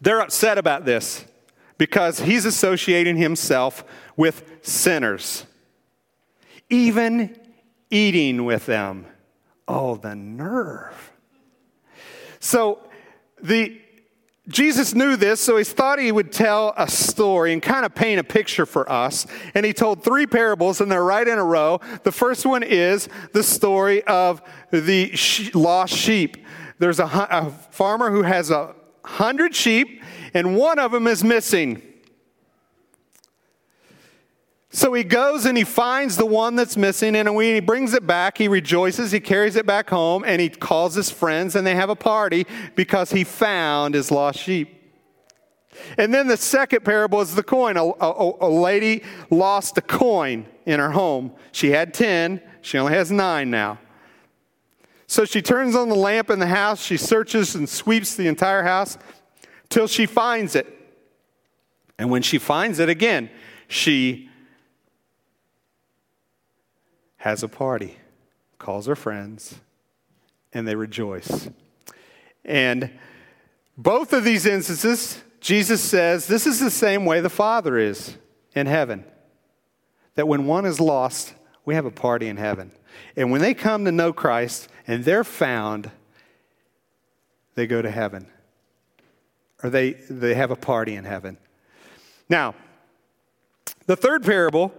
they're 0.00 0.20
upset 0.20 0.58
about 0.58 0.84
this 0.84 1.26
because 1.76 2.20
he's 2.20 2.44
associating 2.44 3.16
himself 3.16 3.84
with 4.16 4.44
sinners, 4.62 5.44
even 6.70 7.36
eating 7.90 8.44
with 8.44 8.66
them. 8.66 9.06
Oh, 9.66 9.96
the 9.96 10.14
nerve. 10.14 11.12
So 12.38 12.78
the 13.42 13.81
Jesus 14.48 14.92
knew 14.92 15.14
this, 15.14 15.40
so 15.40 15.56
he 15.56 15.62
thought 15.62 16.00
he 16.00 16.10
would 16.10 16.32
tell 16.32 16.74
a 16.76 16.88
story 16.88 17.52
and 17.52 17.62
kind 17.62 17.86
of 17.86 17.94
paint 17.94 18.18
a 18.18 18.24
picture 18.24 18.66
for 18.66 18.90
us. 18.90 19.24
And 19.54 19.64
he 19.64 19.72
told 19.72 20.02
three 20.02 20.26
parables, 20.26 20.80
and 20.80 20.90
they're 20.90 21.04
right 21.04 21.26
in 21.26 21.38
a 21.38 21.44
row. 21.44 21.80
The 22.02 22.10
first 22.10 22.44
one 22.44 22.64
is 22.64 23.08
the 23.32 23.44
story 23.44 24.02
of 24.02 24.42
the 24.72 25.12
lost 25.54 25.94
sheep. 25.94 26.44
There's 26.80 26.98
a, 26.98 27.04
a 27.04 27.50
farmer 27.70 28.10
who 28.10 28.22
has 28.22 28.50
a 28.50 28.74
hundred 29.04 29.54
sheep, 29.54 30.02
and 30.34 30.56
one 30.56 30.80
of 30.80 30.90
them 30.90 31.06
is 31.06 31.22
missing. 31.22 31.80
So 34.74 34.94
he 34.94 35.04
goes 35.04 35.44
and 35.44 35.56
he 35.56 35.64
finds 35.64 36.16
the 36.16 36.24
one 36.24 36.56
that's 36.56 36.78
missing, 36.78 37.14
and 37.14 37.34
when 37.34 37.54
he 37.54 37.60
brings 37.60 37.92
it 37.92 38.06
back, 38.06 38.38
he 38.38 38.48
rejoices, 38.48 39.12
he 39.12 39.20
carries 39.20 39.54
it 39.54 39.66
back 39.66 39.90
home, 39.90 40.24
and 40.26 40.40
he 40.40 40.48
calls 40.48 40.94
his 40.94 41.10
friends, 41.10 41.54
and 41.54 41.66
they 41.66 41.74
have 41.74 41.90
a 41.90 41.94
party 41.94 42.46
because 42.74 43.12
he 43.12 43.22
found 43.22 43.94
his 43.94 44.10
lost 44.10 44.38
sheep. 44.38 44.82
And 45.98 46.12
then 46.12 46.26
the 46.26 46.38
second 46.38 46.84
parable 46.84 47.20
is 47.20 47.34
the 47.34 47.42
coin. 47.42 47.76
A, 47.76 47.84
a, 47.84 48.32
a 48.40 48.48
lady 48.48 49.02
lost 49.30 49.76
a 49.76 49.82
coin 49.82 50.46
in 50.64 50.80
her 50.80 50.90
home. 50.90 51.32
She 51.52 51.70
had 51.70 51.92
10, 51.92 52.40
she 52.62 52.78
only 52.78 52.94
has 52.94 53.10
nine 53.10 53.50
now. 53.50 53.78
So 55.06 55.26
she 55.26 55.42
turns 55.42 55.76
on 55.76 55.90
the 55.90 55.94
lamp 55.94 56.30
in 56.30 56.38
the 56.38 56.46
house, 56.46 56.82
she 56.82 56.96
searches 56.96 57.54
and 57.54 57.68
sweeps 57.68 58.14
the 58.14 58.26
entire 58.26 58.62
house 58.62 58.96
till 59.68 59.86
she 59.86 60.06
finds 60.06 60.56
it. 60.56 60.66
And 61.98 62.10
when 62.10 62.22
she 62.22 62.38
finds 62.38 62.78
it 62.78 62.88
again, 62.88 63.28
she 63.68 64.30
has 67.22 67.44
a 67.44 67.48
party, 67.48 67.96
calls 68.58 68.86
her 68.86 68.96
friends, 68.96 69.54
and 70.52 70.66
they 70.66 70.74
rejoice. 70.74 71.48
And 72.44 72.90
both 73.78 74.12
of 74.12 74.24
these 74.24 74.44
instances, 74.44 75.22
Jesus 75.38 75.80
says 75.80 76.26
this 76.26 76.48
is 76.48 76.58
the 76.58 76.68
same 76.68 77.04
way 77.04 77.20
the 77.20 77.30
Father 77.30 77.78
is 77.78 78.16
in 78.56 78.66
heaven. 78.66 79.04
That 80.16 80.26
when 80.26 80.46
one 80.46 80.66
is 80.66 80.80
lost, 80.80 81.34
we 81.64 81.76
have 81.76 81.86
a 81.86 81.92
party 81.92 82.26
in 82.26 82.38
heaven. 82.38 82.72
And 83.14 83.30
when 83.30 83.40
they 83.40 83.54
come 83.54 83.84
to 83.84 83.92
know 83.92 84.12
Christ 84.12 84.68
and 84.88 85.04
they're 85.04 85.22
found, 85.22 85.92
they 87.54 87.68
go 87.68 87.80
to 87.80 87.90
heaven. 87.90 88.26
Or 89.62 89.70
they, 89.70 89.92
they 89.92 90.34
have 90.34 90.50
a 90.50 90.56
party 90.56 90.96
in 90.96 91.04
heaven. 91.04 91.38
Now, 92.28 92.56
the 93.86 93.94
third 93.94 94.24
parable 94.24 94.74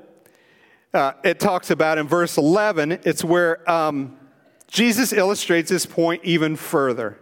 uh, 0.93 1.13
it 1.23 1.39
talks 1.39 1.71
about 1.71 1.97
in 1.97 2.07
verse 2.07 2.37
11, 2.37 2.99
it's 3.03 3.23
where 3.23 3.69
um, 3.69 4.17
Jesus 4.67 5.11
illustrates 5.11 5.69
this 5.69 5.85
point 5.85 6.23
even 6.23 6.55
further. 6.55 7.17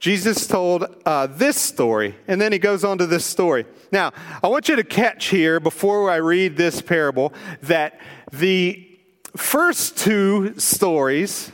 Jesus 0.00 0.48
told 0.48 0.84
uh, 1.06 1.28
this 1.28 1.56
story, 1.56 2.16
and 2.26 2.40
then 2.40 2.50
he 2.50 2.58
goes 2.58 2.82
on 2.82 2.98
to 2.98 3.06
this 3.06 3.24
story. 3.24 3.64
Now, 3.92 4.12
I 4.42 4.48
want 4.48 4.68
you 4.68 4.74
to 4.74 4.82
catch 4.82 5.26
here 5.26 5.60
before 5.60 6.10
I 6.10 6.16
read 6.16 6.56
this 6.56 6.82
parable 6.82 7.32
that 7.62 8.00
the 8.32 8.88
first 9.36 9.96
two 9.96 10.58
stories 10.58 11.52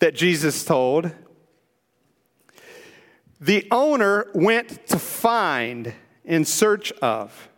that 0.00 0.14
Jesus 0.14 0.64
told, 0.64 1.10
the 3.40 3.66
owner 3.70 4.26
went 4.34 4.86
to 4.88 4.98
find 4.98 5.94
in 6.26 6.44
search 6.44 6.92
of 7.00 7.48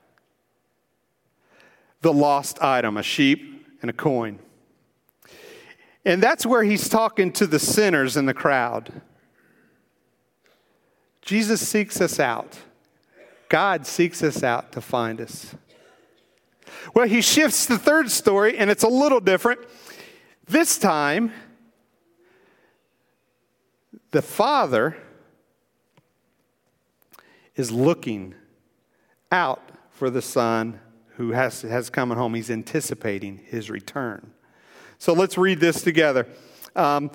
the 2.00 2.12
lost 2.12 2.62
item, 2.62 2.96
a 2.96 3.02
sheep 3.02 3.66
and 3.82 3.90
a 3.90 3.94
coin. 3.94 4.38
And 6.04 6.22
that's 6.22 6.46
where 6.46 6.62
he's 6.62 6.88
talking 6.88 7.32
to 7.32 7.46
the 7.46 7.58
sinners 7.58 8.16
in 8.16 8.26
the 8.26 8.34
crowd. 8.34 9.02
Jesus 11.20 11.66
seeks 11.66 12.00
us 12.00 12.18
out. 12.18 12.58
God 13.48 13.86
seeks 13.86 14.22
us 14.22 14.42
out 14.42 14.72
to 14.72 14.80
find 14.80 15.20
us. 15.20 15.54
Well, 16.94 17.06
he 17.06 17.20
shifts 17.20 17.66
the 17.66 17.78
third 17.78 18.10
story, 18.10 18.56
and 18.56 18.70
it's 18.70 18.82
a 18.82 18.88
little 18.88 19.20
different. 19.20 19.60
This 20.46 20.78
time, 20.78 21.32
the 24.10 24.22
father 24.22 24.96
is 27.56 27.70
looking 27.70 28.34
out 29.30 29.70
for 29.90 30.08
the 30.08 30.22
son 30.22 30.80
who 31.18 31.32
has, 31.32 31.62
has 31.62 31.90
come 31.90 32.10
home. 32.10 32.34
He's 32.34 32.50
anticipating 32.50 33.40
his 33.44 33.68
return. 33.68 34.30
So 34.98 35.12
let's 35.12 35.36
read 35.36 35.58
this 35.58 35.82
together. 35.82 36.26
Um, 36.76 37.10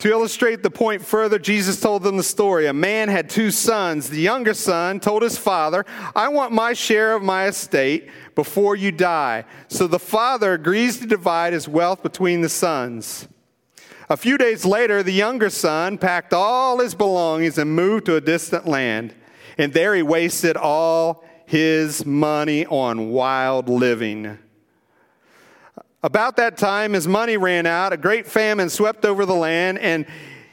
to 0.00 0.10
illustrate 0.10 0.62
the 0.62 0.70
point 0.70 1.02
further, 1.02 1.38
Jesus 1.38 1.80
told 1.80 2.02
them 2.02 2.18
the 2.18 2.22
story. 2.22 2.66
A 2.66 2.74
man 2.74 3.08
had 3.08 3.28
two 3.30 3.50
sons. 3.50 4.10
The 4.10 4.20
younger 4.20 4.52
son 4.52 5.00
told 5.00 5.22
his 5.22 5.38
father, 5.38 5.86
I 6.14 6.28
want 6.28 6.52
my 6.52 6.74
share 6.74 7.14
of 7.14 7.22
my 7.22 7.46
estate 7.46 8.10
before 8.34 8.76
you 8.76 8.92
die. 8.92 9.44
So 9.68 9.86
the 9.86 9.98
father 9.98 10.52
agrees 10.52 10.98
to 10.98 11.06
divide 11.06 11.54
his 11.54 11.66
wealth 11.66 12.02
between 12.02 12.42
the 12.42 12.48
sons. 12.50 13.28
A 14.10 14.16
few 14.16 14.36
days 14.36 14.66
later, 14.66 15.02
the 15.02 15.10
younger 15.10 15.48
son 15.48 15.96
packed 15.96 16.34
all 16.34 16.78
his 16.80 16.94
belongings 16.94 17.56
and 17.56 17.74
moved 17.74 18.06
to 18.06 18.16
a 18.16 18.20
distant 18.20 18.66
land. 18.66 19.14
And 19.56 19.72
there 19.72 19.94
he 19.94 20.02
wasted 20.02 20.56
all 20.56 21.24
his 21.48 22.04
money 22.04 22.66
on 22.66 23.08
wild 23.08 23.70
living. 23.70 24.38
About 26.02 26.36
that 26.36 26.58
time, 26.58 26.92
his 26.92 27.08
money 27.08 27.38
ran 27.38 27.64
out, 27.64 27.90
a 27.94 27.96
great 27.96 28.26
famine 28.26 28.68
swept 28.68 29.06
over 29.06 29.24
the 29.24 29.34
land, 29.34 29.78
and 29.78 30.04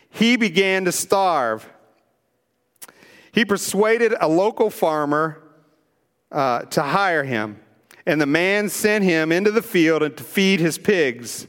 he 0.10 0.38
began 0.38 0.86
to 0.86 0.94
starve. 0.94 1.70
He 3.34 3.44
persuaded 3.44 4.14
a 4.22 4.30
local 4.30 4.70
farmer 4.70 5.44
uh, 6.32 6.62
to 6.62 6.82
hire 6.82 7.26
him, 7.26 7.60
and 8.06 8.22
the 8.22 8.26
man 8.26 8.70
sent 8.70 9.04
him 9.04 9.34
into 9.34 9.52
the 9.52 9.62
field 9.62 10.00
to 10.02 10.24
feed 10.24 10.62
his 10.62 10.78
pigs. 10.78 11.46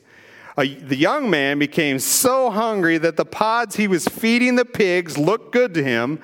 The 0.57 0.97
young 0.97 1.31
man 1.31 1.61
became 1.61 2.00
so 2.00 2.50
hungry 2.50 2.99
that 2.99 3.17
the 3.17 3.25
pods 3.25 3.76
he 3.76 3.87
was 3.87 4.07
feeding 4.09 4.57
the 4.57 4.65
pigs 4.65 5.17
looked 5.17 5.53
good 5.53 5.73
to 5.75 5.85
him, 5.85 6.19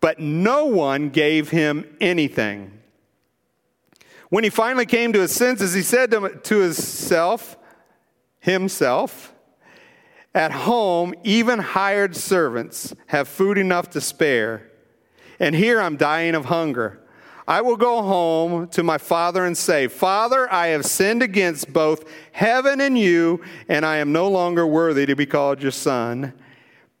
but 0.00 0.18
no 0.18 0.66
one 0.66 1.10
gave 1.10 1.50
him 1.50 1.96
anything. 2.00 2.70
When 4.28 4.44
he 4.44 4.50
finally 4.50 4.86
came 4.86 5.12
to 5.12 5.20
his 5.20 5.32
senses, 5.32 5.74
he 5.74 5.82
said 5.82 6.10
to 6.10 6.60
himself, 6.60 7.56
himself, 8.40 9.32
at 10.34 10.50
home, 10.50 11.14
even 11.22 11.60
hired 11.60 12.16
servants 12.16 12.92
have 13.06 13.28
food 13.28 13.56
enough 13.56 13.90
to 13.90 14.00
spare. 14.00 14.70
And 15.38 15.54
here 15.54 15.80
I'm 15.80 15.96
dying 15.96 16.34
of 16.34 16.46
hunger. 16.46 17.00
I 17.46 17.60
will 17.60 17.76
go 17.76 18.02
home 18.02 18.68
to 18.68 18.82
my 18.82 18.98
father 18.98 19.44
and 19.44 19.56
say, 19.56 19.86
Father, 19.86 20.50
I 20.52 20.68
have 20.68 20.86
sinned 20.86 21.22
against 21.22 21.72
both 21.72 22.04
heaven 22.32 22.80
and 22.80 22.98
you, 22.98 23.42
and 23.68 23.84
I 23.84 23.98
am 23.98 24.12
no 24.12 24.28
longer 24.28 24.66
worthy 24.66 25.06
to 25.06 25.14
be 25.14 25.26
called 25.26 25.62
your 25.62 25.70
son. 25.70 26.32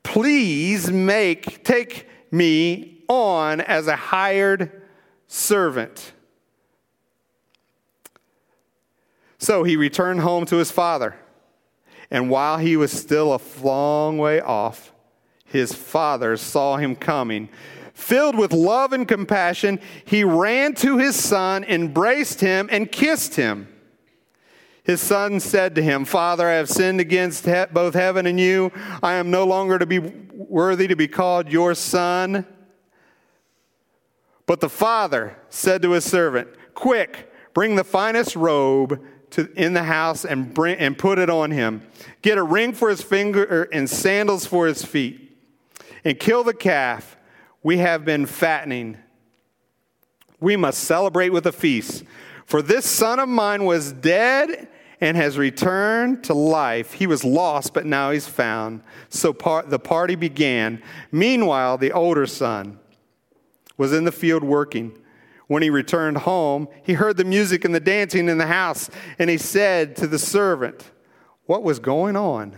Please 0.02 0.90
make, 0.90 1.64
take 1.64 2.06
me 2.34 3.02
on 3.08 3.60
as 3.60 3.86
a 3.86 3.96
hired 3.96 4.82
servant. 5.26 6.12
So 9.38 9.62
he 9.62 9.76
returned 9.76 10.20
home 10.20 10.46
to 10.46 10.56
his 10.56 10.70
father. 10.70 11.16
And 12.10 12.30
while 12.30 12.58
he 12.58 12.76
was 12.76 12.92
still 12.92 13.34
a 13.34 13.40
long 13.62 14.18
way 14.18 14.40
off, 14.40 14.92
his 15.44 15.74
father 15.74 16.36
saw 16.36 16.76
him 16.76 16.96
coming. 16.96 17.48
Filled 17.92 18.36
with 18.36 18.52
love 18.52 18.92
and 18.92 19.06
compassion, 19.06 19.80
he 20.04 20.24
ran 20.24 20.74
to 20.74 20.98
his 20.98 21.16
son, 21.16 21.64
embraced 21.64 22.40
him, 22.40 22.68
and 22.70 22.90
kissed 22.90 23.36
him. 23.36 23.68
His 24.82 25.00
son 25.00 25.40
said 25.40 25.74
to 25.76 25.82
him, 25.82 26.04
Father, 26.04 26.46
I 26.46 26.54
have 26.54 26.68
sinned 26.68 27.00
against 27.00 27.46
both 27.72 27.94
heaven 27.94 28.26
and 28.26 28.38
you. 28.38 28.70
I 29.02 29.14
am 29.14 29.30
no 29.30 29.44
longer 29.44 29.78
to 29.78 29.86
be 29.86 29.98
worthy 30.54 30.86
to 30.86 30.94
be 30.94 31.08
called 31.08 31.50
your 31.50 31.74
son. 31.74 32.46
But 34.46 34.60
the 34.60 34.68
father 34.68 35.36
said 35.48 35.82
to 35.82 35.90
his 35.90 36.04
servant, 36.04 36.48
Quick, 36.74 37.32
bring 37.54 37.74
the 37.74 37.82
finest 37.82 38.36
robe 38.36 39.04
to, 39.30 39.52
in 39.54 39.74
the 39.74 39.82
house 39.82 40.24
and, 40.24 40.54
bring, 40.54 40.78
and 40.78 40.96
put 40.96 41.18
it 41.18 41.28
on 41.28 41.50
him. 41.50 41.82
Get 42.22 42.38
a 42.38 42.42
ring 42.44 42.72
for 42.72 42.88
his 42.88 43.02
finger 43.02 43.42
er, 43.50 43.68
and 43.72 43.90
sandals 43.90 44.46
for 44.46 44.68
his 44.68 44.84
feet. 44.84 45.36
And 46.04 46.20
kill 46.20 46.44
the 46.44 46.54
calf. 46.54 47.16
We 47.64 47.78
have 47.78 48.04
been 48.04 48.24
fattening. 48.24 48.98
We 50.38 50.54
must 50.54 50.84
celebrate 50.84 51.30
with 51.30 51.48
a 51.48 51.52
feast. 51.52 52.04
For 52.46 52.62
this 52.62 52.88
son 52.88 53.18
of 53.18 53.28
mine 53.28 53.64
was 53.64 53.90
dead 53.90 54.68
and 55.04 55.18
has 55.18 55.36
returned 55.36 56.24
to 56.24 56.32
life. 56.32 56.94
He 56.94 57.06
was 57.06 57.24
lost, 57.24 57.74
but 57.74 57.84
now 57.84 58.10
he's 58.10 58.26
found. 58.26 58.80
So 59.10 59.34
par- 59.34 59.66
the 59.66 59.78
party 59.78 60.14
began. 60.14 60.82
Meanwhile, 61.12 61.76
the 61.76 61.92
older 61.92 62.26
son 62.26 62.78
was 63.76 63.92
in 63.92 64.04
the 64.04 64.12
field 64.12 64.42
working. 64.42 64.98
When 65.46 65.62
he 65.62 65.68
returned 65.68 66.16
home, 66.16 66.68
he 66.82 66.94
heard 66.94 67.18
the 67.18 67.24
music 67.24 67.66
and 67.66 67.74
the 67.74 67.80
dancing 67.80 68.30
in 68.30 68.38
the 68.38 68.46
house, 68.46 68.88
and 69.18 69.28
he 69.28 69.36
said 69.36 69.94
to 69.96 70.06
the 70.06 70.18
servant, 70.18 70.90
What 71.44 71.62
was 71.62 71.78
going 71.78 72.16
on? 72.16 72.56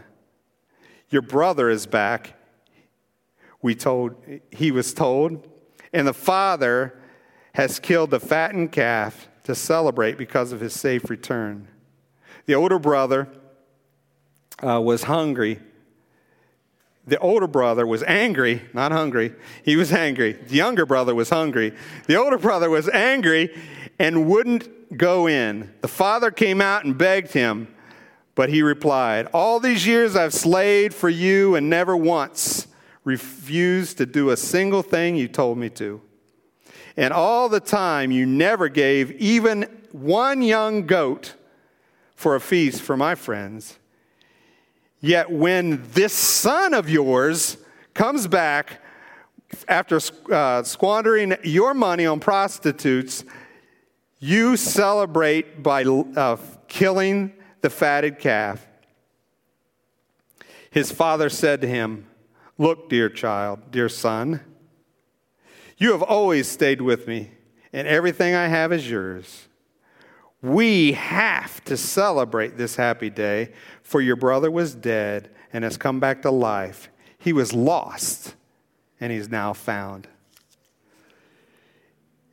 Your 1.11 1.23
brother 1.23 1.69
is 1.69 1.85
back. 1.85 2.35
We 3.61 3.75
told, 3.75 4.15
he 4.53 4.71
was 4.71 4.95
told, 4.95 5.49
and 5.93 6.07
the 6.07 6.15
father 6.15 6.97
has 7.55 7.81
killed 7.81 8.13
the 8.13 8.21
fattened 8.21 8.71
calf 8.71 9.29
to 9.43 9.57
celebrate 9.57 10.17
because 10.17 10.53
of 10.53 10.61
his 10.61 10.75
safe 10.75 11.11
return. 11.11 11.67
The 12.47 12.55
older 12.55 12.79
brother 12.79 13.29
uh, 14.63 14.81
was 14.81 15.05
hungry 15.05 15.61
the 17.07 17.19
older 17.19 17.47
brother 17.47 17.87
was 17.87 18.03
angry, 18.03 18.63
not 18.73 18.91
hungry. 18.91 19.33
He 19.65 19.77
was 19.77 19.93
angry. 19.93 20.33
The 20.33 20.57
younger 20.57 20.85
brother 20.85 21.15
was 21.15 21.31
hungry. 21.31 21.73
The 22.07 22.17
older 22.17 22.37
brother 22.37 22.69
was 22.69 22.89
angry 22.89 23.57
and 23.99 24.29
wouldn't 24.29 24.99
go 24.99 25.29
in. 25.29 25.73
The 25.83 25.89
father 25.89 26.33
came 26.33 26.61
out 26.61 26.85
and 26.85 26.99
begged 26.99 27.33
him, 27.33 27.73
but 28.35 28.49
he 28.49 28.61
replied, 28.61 29.29
All 29.33 29.61
these 29.61 29.87
years 29.87 30.17
I've 30.17 30.35
slaved 30.35 30.95
for 30.95 31.09
you 31.09 31.55
and 31.55 31.71
never 31.71 31.97
once 31.97 32.67
refused 33.05 33.99
to 33.99 34.07
do 34.07 34.31
a 34.31 34.37
single 34.37 34.83
thing 34.83 35.15
you 35.15 35.29
told 35.29 35.59
me 35.59 35.71
to. 35.71 36.01
And 36.97 37.13
all 37.13 37.49
the 37.49 37.61
time 37.61 38.11
you 38.11 38.27
never 38.27 38.69
gave 38.69 39.13
even 39.13 39.63
one 39.93 40.43
young 40.43 40.87
goat 40.87 41.35
for 42.17 42.35
a 42.35 42.41
feast 42.41 42.83
for 42.83 42.97
my 42.97 43.15
friends. 43.15 43.79
Yet 45.01 45.31
when 45.31 45.85
this 45.93 46.13
son 46.13 46.75
of 46.75 46.89
yours 46.91 47.59
comes 47.95 48.27
back 48.27 48.83
after 49.69 50.01
uh, 50.33 50.63
squandering 50.65 51.37
your 51.45 51.75
money 51.75 52.07
on 52.07 52.19
prostitutes, 52.19 53.25
you 54.19 54.57
celebrate 54.57 55.63
by 55.63 55.85
uh, 55.85 56.37
killing 56.67 57.33
the 57.61 57.71
fatted 57.71 58.19
calf. 58.19 58.67
His 60.71 60.91
father 60.91 61.29
said 61.29 61.61
to 61.61 61.67
him, 61.69 62.07
Look, 62.59 62.89
dear 62.89 63.11
child, 63.11 63.71
dear 63.71 63.89
son, 63.89 64.41
you 65.77 65.93
have 65.93 66.03
always 66.03 66.49
stayed 66.49 66.81
with 66.81 67.07
me, 67.07 67.31
and 67.73 67.87
everything 67.87 68.35
I 68.35 68.49
have 68.49 68.73
is 68.73 68.91
yours. 68.91 69.46
We 70.47 70.93
have 70.93 71.65
to 71.65 71.77
celebrate 71.77 72.57
this 72.57 72.77
happy 72.77 73.11
day, 73.11 73.53
for 73.83 74.01
your 74.01 74.15
brother 74.15 74.49
was 74.49 74.77
dead 74.77 75.29
and 75.53 75.65
has 75.65 75.77
come 75.77 75.99
back 75.99 76.23
to 76.23 76.31
life. 76.31 76.89
He 77.19 77.33
was 77.33 77.53
lost 77.53 78.37
and 79.01 79.11
he's 79.11 79.29
now 79.29 79.55
found. 79.55 80.07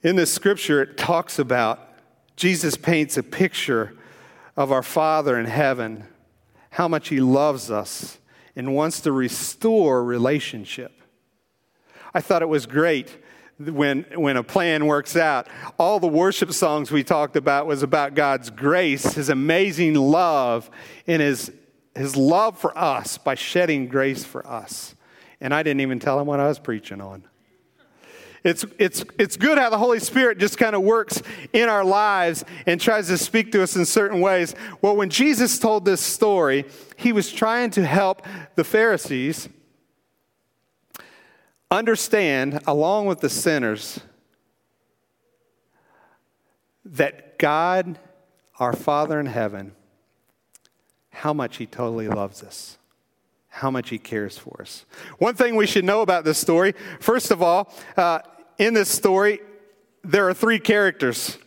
In 0.04 0.16
this 0.16 0.32
scripture, 0.32 0.80
it 0.80 0.96
talks 0.96 1.40
about 1.40 1.90
Jesus 2.36 2.78
paints 2.78 3.18
a 3.18 3.24
picture 3.24 3.96
of 4.56 4.72
our 4.72 4.84
Father 4.84 5.40
in 5.40 5.48
heaven, 5.48 6.04
how 6.70 6.88
much 6.88 7.10
He 7.10 7.20
loves 7.20 7.72
us 7.72 8.20
and 8.56 8.76
wants 8.76 9.02
to 9.02 9.12
restore 9.12 10.04
relationship. 10.04 10.92
I 12.14 12.22
thought 12.22 12.44
it 12.44 12.50
was 12.50 12.68
great 12.68 13.23
when, 13.60 14.06
when 14.16 14.38
a 14.38 14.44
plan 14.44 14.86
works 14.86 15.16
out. 15.16 15.48
All 15.78 16.00
the 16.00 16.08
worship 16.08 16.52
songs 16.54 16.92
we 16.92 17.04
talked 17.04 17.36
about 17.36 17.68
was 17.68 17.84
about 17.84 18.16
God's 18.16 18.50
grace, 18.50 19.14
His 19.14 19.30
amazing 19.30 19.96
love, 19.96 20.70
and 21.08 21.22
His, 21.22 21.52
his 21.96 22.16
love 22.16 22.58
for 22.58 22.78
us 22.78 23.18
by 23.18 23.36
shedding 23.36 23.88
grace 23.88 24.24
for 24.24 24.46
us. 24.48 24.96
And 25.40 25.54
I 25.54 25.64
didn't 25.64 25.82
even 25.82 26.00
tell 26.00 26.20
him 26.20 26.28
what 26.28 26.40
I 26.40 26.48
was 26.48 26.60
preaching 26.60 27.02
on. 27.02 27.26
It's, 28.44 28.66
it's, 28.78 29.06
it's 29.18 29.38
good 29.38 29.58
how 29.58 29.70
the 29.70 29.78
Holy 29.78 30.00
Spirit 30.00 30.38
just 30.38 30.58
kind 30.58 30.76
of 30.76 30.82
works 30.82 31.22
in 31.54 31.70
our 31.70 31.86
lives 31.86 32.44
and 32.66 32.80
tries 32.80 33.08
to 33.08 33.18
speak 33.18 33.54
to 33.54 33.64
us 33.64 33.78
in 33.78 33.86
certain 33.86 34.20
ways. 34.20 34.54
Well, 34.82 34.98
when 34.98 35.10
Jesus 35.10 35.60
told 35.60 35.86
this 35.86 36.02
story, 36.02 36.66
he 36.98 37.14
was 37.14 37.32
trying 37.32 37.70
to 37.72 37.86
help 37.86 38.26
the 38.56 38.66
Pharisees 38.66 39.48
understand, 41.74 42.62
along 42.66 43.06
with 43.08 43.20
the 43.20 43.30
sinners, 43.30 44.00
that 46.86 47.38
God, 47.38 47.98
our 48.60 48.74
Father 48.74 49.20
in 49.20 49.26
heaven, 49.26 49.74
how 51.12 51.34
much 51.34 51.58
He 51.58 51.66
totally 51.66 52.08
loves 52.08 52.44
us, 52.44 52.78
how 53.50 53.72
much 53.72 53.90
He 53.90 53.98
cares 53.98 54.38
for 54.38 54.62
us. 54.62 54.86
One 55.18 55.36
thing 55.36 55.56
we 55.56 55.68
should 55.68 55.86
know 55.86 56.02
about 56.02 56.26
this 56.26 56.38
story 56.38 56.74
first 57.00 57.32
of 57.32 57.42
all, 57.42 57.74
uh, 57.96 58.20
in 58.58 58.74
this 58.74 58.90
story, 58.90 59.40
there 60.04 60.28
are 60.28 60.34
three 60.34 60.60
characters. 60.60 61.38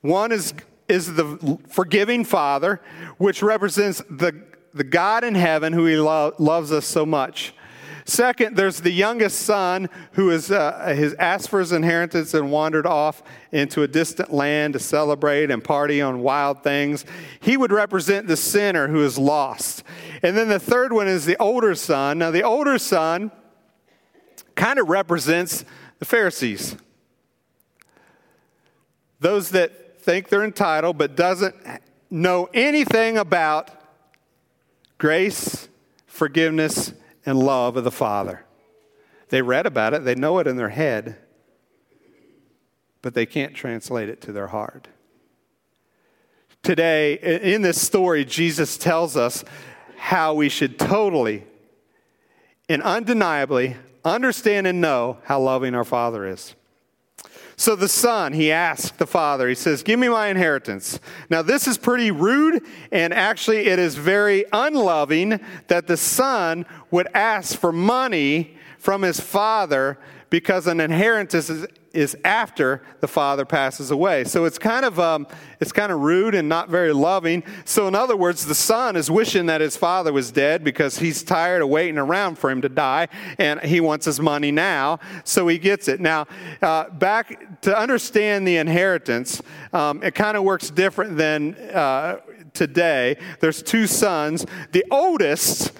One 0.00 0.32
is, 0.32 0.54
is 0.88 1.14
the 1.14 1.58
forgiving 1.68 2.24
Father, 2.24 2.80
which 3.18 3.42
represents 3.42 4.02
the, 4.10 4.42
the 4.74 4.84
God 4.84 5.24
in 5.24 5.34
heaven 5.34 5.72
who 5.72 5.86
He 5.86 5.96
lo- 5.96 6.34
loves 6.38 6.72
us 6.72 6.86
so 6.86 7.06
much. 7.06 7.54
Second, 8.04 8.56
there's 8.56 8.80
the 8.80 8.90
youngest 8.90 9.42
son 9.42 9.88
who 10.12 10.28
has, 10.28 10.50
uh, 10.50 10.72
has 10.94 11.14
asked 11.14 11.48
for 11.48 11.60
his 11.60 11.72
inheritance 11.72 12.34
and 12.34 12.50
wandered 12.50 12.86
off 12.86 13.22
into 13.52 13.82
a 13.82 13.88
distant 13.88 14.32
land 14.32 14.72
to 14.74 14.78
celebrate 14.78 15.50
and 15.50 15.62
party 15.62 16.00
on 16.00 16.20
wild 16.20 16.62
things. 16.62 17.04
He 17.40 17.56
would 17.56 17.72
represent 17.72 18.26
the 18.26 18.36
sinner 18.36 18.88
who 18.88 19.02
is 19.04 19.18
lost. 19.18 19.82
And 20.22 20.36
then 20.36 20.48
the 20.48 20.58
third 20.58 20.92
one 20.92 21.08
is 21.08 21.26
the 21.26 21.36
older 21.38 21.74
son. 21.74 22.18
Now, 22.18 22.30
the 22.30 22.42
older 22.42 22.78
son 22.78 23.30
kind 24.54 24.78
of 24.78 24.88
represents 24.88 25.64
the 25.98 26.04
Pharisees. 26.04 26.76
Those 29.20 29.50
that 29.50 30.00
think 30.00 30.28
they're 30.28 30.44
entitled 30.44 30.96
but 30.98 31.16
doesn't 31.16 31.54
know 32.10 32.48
anything 32.52 33.18
about 33.18 33.70
grace, 34.98 35.68
forgiveness, 36.06 36.92
and 37.30 37.38
love 37.38 37.76
of 37.76 37.84
the 37.84 37.90
Father. 37.92 38.44
They 39.28 39.40
read 39.40 39.64
about 39.64 39.94
it, 39.94 40.04
they 40.04 40.16
know 40.16 40.40
it 40.40 40.48
in 40.48 40.56
their 40.56 40.70
head, 40.70 41.16
but 43.02 43.14
they 43.14 43.24
can't 43.24 43.54
translate 43.54 44.08
it 44.08 44.20
to 44.22 44.32
their 44.32 44.48
heart. 44.48 44.88
Today, 46.62 47.14
in 47.14 47.62
this 47.62 47.80
story, 47.80 48.24
Jesus 48.24 48.76
tells 48.76 49.16
us 49.16 49.44
how 49.96 50.34
we 50.34 50.48
should 50.48 50.78
totally 50.78 51.44
and 52.68 52.82
undeniably 52.82 53.76
understand 54.04 54.66
and 54.66 54.80
know 54.80 55.18
how 55.24 55.40
loving 55.40 55.74
our 55.74 55.84
Father 55.84 56.26
is. 56.26 56.54
So 57.60 57.76
the 57.76 57.88
son, 57.88 58.32
he 58.32 58.50
asked 58.50 58.96
the 58.96 59.06
father, 59.06 59.46
he 59.46 59.54
says, 59.54 59.82
Give 59.82 60.00
me 60.00 60.08
my 60.08 60.28
inheritance. 60.28 60.98
Now, 61.28 61.42
this 61.42 61.68
is 61.68 61.76
pretty 61.76 62.10
rude, 62.10 62.64
and 62.90 63.12
actually, 63.12 63.66
it 63.66 63.78
is 63.78 63.96
very 63.96 64.46
unloving 64.50 65.38
that 65.66 65.86
the 65.86 65.98
son 65.98 66.64
would 66.90 67.06
ask 67.12 67.58
for 67.58 67.70
money 67.70 68.56
from 68.78 69.02
his 69.02 69.20
father 69.20 69.98
because 70.30 70.68
an 70.68 70.80
inheritance 70.80 71.50
is, 71.50 71.66
is 71.92 72.16
after 72.24 72.82
the 73.00 73.08
father 73.08 73.44
passes 73.44 73.90
away. 73.90 74.22
So 74.22 74.44
it's 74.44 74.58
kind 74.58 74.84
of 74.84 74.98
um, 75.00 75.26
it's 75.58 75.72
kind 75.72 75.90
of 75.90 76.00
rude 76.00 76.36
and 76.36 76.48
not 76.48 76.68
very 76.68 76.92
loving. 76.92 77.42
So 77.64 77.88
in 77.88 77.96
other 77.96 78.16
words, 78.16 78.46
the 78.46 78.54
son 78.54 78.96
is 78.96 79.10
wishing 79.10 79.46
that 79.46 79.60
his 79.60 79.76
father 79.76 80.12
was 80.12 80.30
dead 80.30 80.62
because 80.62 80.98
he's 80.98 81.22
tired 81.24 81.62
of 81.62 81.68
waiting 81.68 81.98
around 81.98 82.38
for 82.38 82.48
him 82.48 82.62
to 82.62 82.68
die, 82.68 83.08
and 83.38 83.60
he 83.60 83.80
wants 83.80 84.06
his 84.06 84.20
money 84.20 84.52
now. 84.52 85.00
So 85.24 85.48
he 85.48 85.58
gets 85.58 85.88
it 85.88 86.00
now. 86.00 86.26
Uh, 86.62 86.88
back 86.90 87.60
to 87.62 87.76
understand 87.76 88.46
the 88.46 88.56
inheritance, 88.56 89.42
um, 89.72 90.02
it 90.02 90.14
kind 90.14 90.36
of 90.36 90.44
works 90.44 90.70
different 90.70 91.16
than 91.16 91.54
uh, 91.56 92.20
today. 92.54 93.16
There's 93.40 93.62
two 93.62 93.88
sons. 93.88 94.46
The 94.70 94.84
oldest 94.90 95.72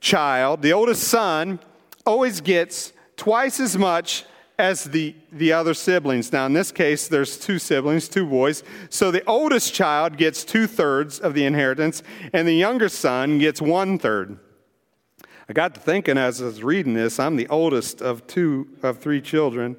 child, 0.00 0.60
the 0.60 0.74
oldest 0.74 1.04
son, 1.04 1.60
always 2.06 2.40
gets 2.40 2.92
twice 3.20 3.60
as 3.60 3.76
much 3.76 4.24
as 4.58 4.84
the, 4.84 5.14
the 5.30 5.52
other 5.52 5.74
siblings. 5.74 6.32
Now, 6.32 6.46
in 6.46 6.54
this 6.54 6.72
case, 6.72 7.06
there's 7.06 7.38
two 7.38 7.58
siblings, 7.58 8.08
two 8.08 8.24
boys. 8.24 8.62
So 8.88 9.10
the 9.10 9.22
oldest 9.26 9.74
child 9.74 10.16
gets 10.16 10.42
two 10.42 10.66
thirds 10.66 11.20
of 11.20 11.34
the 11.34 11.44
inheritance, 11.44 12.02
and 12.32 12.48
the 12.48 12.54
younger 12.54 12.88
son 12.88 13.38
gets 13.38 13.60
one 13.60 13.98
third. 13.98 14.38
I 15.50 15.52
got 15.52 15.74
to 15.74 15.80
thinking 15.80 16.16
as 16.16 16.40
I 16.40 16.46
was 16.46 16.62
reading 16.62 16.94
this, 16.94 17.20
I'm 17.20 17.36
the 17.36 17.48
oldest 17.48 18.00
of 18.00 18.26
two 18.26 18.68
of 18.82 19.00
three 19.00 19.20
children, 19.20 19.76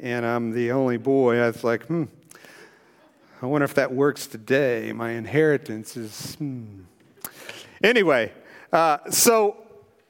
and 0.00 0.26
I'm 0.26 0.50
the 0.50 0.72
only 0.72 0.96
boy. 0.96 1.38
I 1.38 1.46
was 1.46 1.62
like, 1.62 1.84
hmm, 1.86 2.06
I 3.40 3.46
wonder 3.46 3.64
if 3.64 3.74
that 3.74 3.92
works 3.92 4.26
today. 4.26 4.92
My 4.92 5.12
inheritance 5.12 5.96
is, 5.96 6.34
hmm. 6.34 6.80
Anyway, 7.80 8.32
uh, 8.72 8.98
so 9.08 9.61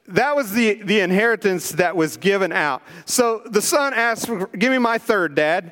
that 0.07 0.35
was 0.35 0.51
the, 0.51 0.73
the 0.83 0.99
inheritance 0.99 1.71
that 1.71 1.95
was 1.95 2.17
given 2.17 2.51
out. 2.51 2.81
So 3.05 3.41
the 3.45 3.61
son 3.61 3.93
asked, 3.93 4.27
Give 4.57 4.71
me 4.71 4.77
my 4.77 4.97
third, 4.97 5.35
dad. 5.35 5.71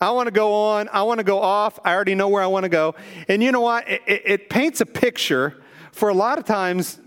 I 0.00 0.10
want 0.10 0.26
to 0.26 0.32
go 0.32 0.52
on. 0.52 0.88
I 0.92 1.02
want 1.04 1.18
to 1.18 1.24
go 1.24 1.40
off. 1.40 1.78
I 1.84 1.94
already 1.94 2.14
know 2.14 2.28
where 2.28 2.42
I 2.42 2.48
want 2.48 2.64
to 2.64 2.68
go. 2.68 2.96
And 3.28 3.42
you 3.42 3.52
know 3.52 3.60
what? 3.60 3.88
It, 3.88 4.02
it, 4.06 4.22
it 4.24 4.50
paints 4.50 4.80
a 4.80 4.86
picture 4.86 5.62
for 5.92 6.08
a 6.08 6.14
lot 6.14 6.38
of 6.38 6.44
times 6.44 6.98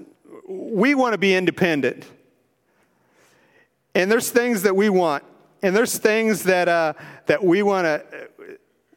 we 0.48 0.96
want 0.96 1.14
to 1.14 1.18
be 1.18 1.36
independent. 1.36 2.06
And 3.94 4.12
there's 4.12 4.32
things 4.32 4.64
that 4.64 4.76
we 4.76 4.90
want. 4.90 5.24
And 5.62 5.76
there's 5.76 5.98
things 5.98 6.44
that, 6.44 6.68
uh, 6.68 6.94
that 7.26 7.44
we 7.44 7.64
want 7.64 7.86
to, 7.86 8.30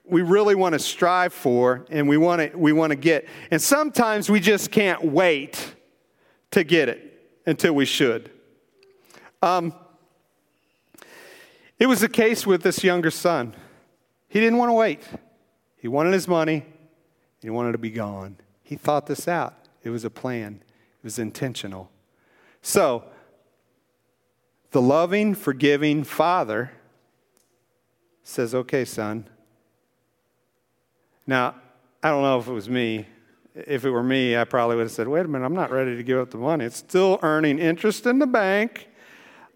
we 0.04 0.22
really 0.22 0.54
want 0.54 0.74
to 0.74 0.78
strive 0.78 1.32
for 1.32 1.84
and 1.90 2.08
we 2.08 2.16
want 2.16 2.52
to, 2.52 2.56
we 2.56 2.72
want 2.72 2.90
to 2.92 2.96
get. 2.96 3.26
And 3.50 3.60
sometimes 3.60 4.30
we 4.30 4.40
just 4.40 4.70
can't 4.70 5.04
wait 5.04 5.74
to 6.52 6.64
get 6.64 6.88
it 6.88 7.07
until 7.48 7.72
we 7.72 7.86
should. 7.86 8.30
Um, 9.40 9.72
it 11.78 11.86
was 11.86 12.00
the 12.00 12.08
case 12.08 12.46
with 12.46 12.62
this 12.62 12.84
younger 12.84 13.10
son. 13.10 13.54
He 14.28 14.38
didn't 14.38 14.58
want 14.58 14.68
to 14.68 14.74
wait. 14.74 15.00
He 15.78 15.88
wanted 15.88 16.12
his 16.12 16.28
money. 16.28 16.66
He 17.40 17.48
wanted 17.48 17.72
to 17.72 17.78
be 17.78 17.88
gone. 17.88 18.36
He 18.62 18.76
thought 18.76 19.06
this 19.06 19.26
out. 19.26 19.54
It 19.82 19.88
was 19.88 20.04
a 20.04 20.10
plan. 20.10 20.60
It 20.62 21.04
was 21.04 21.18
intentional. 21.18 21.90
So, 22.60 23.04
the 24.72 24.82
loving, 24.82 25.34
forgiving 25.34 26.04
father 26.04 26.72
says, 28.22 28.54
Okay, 28.54 28.84
son. 28.84 29.26
Now, 31.26 31.54
I 32.02 32.10
don't 32.10 32.20
know 32.22 32.38
if 32.38 32.46
it 32.46 32.52
was 32.52 32.68
me 32.68 33.06
if 33.66 33.84
it 33.84 33.90
were 33.90 34.02
me, 34.02 34.36
I 34.36 34.44
probably 34.44 34.76
would 34.76 34.84
have 34.84 34.92
said, 34.92 35.08
wait 35.08 35.24
a 35.24 35.28
minute, 35.28 35.44
I'm 35.44 35.54
not 35.54 35.70
ready 35.70 35.96
to 35.96 36.02
give 36.02 36.18
up 36.18 36.30
the 36.30 36.38
money. 36.38 36.64
It's 36.64 36.76
still 36.76 37.18
earning 37.22 37.58
interest 37.58 38.06
in 38.06 38.18
the 38.18 38.26
bank. 38.26 38.88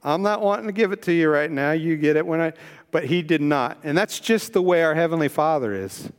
I'm 0.02 0.22
not 0.22 0.40
wanting 0.40 0.66
to 0.66 0.72
give 0.72 0.92
it 0.92 1.02
to 1.02 1.12
you 1.12 1.28
right 1.28 1.50
now. 1.50 1.72
You 1.72 1.96
get 1.96 2.16
it 2.16 2.26
when 2.26 2.40
I. 2.40 2.52
But 2.90 3.04
he 3.04 3.22
did 3.22 3.40
not. 3.40 3.78
And 3.84 3.96
that's 3.96 4.20
just 4.20 4.52
the 4.52 4.60
way 4.60 4.82
our 4.82 4.94
Heavenly 4.94 5.28
Father 5.28 5.72
is. 5.72 6.10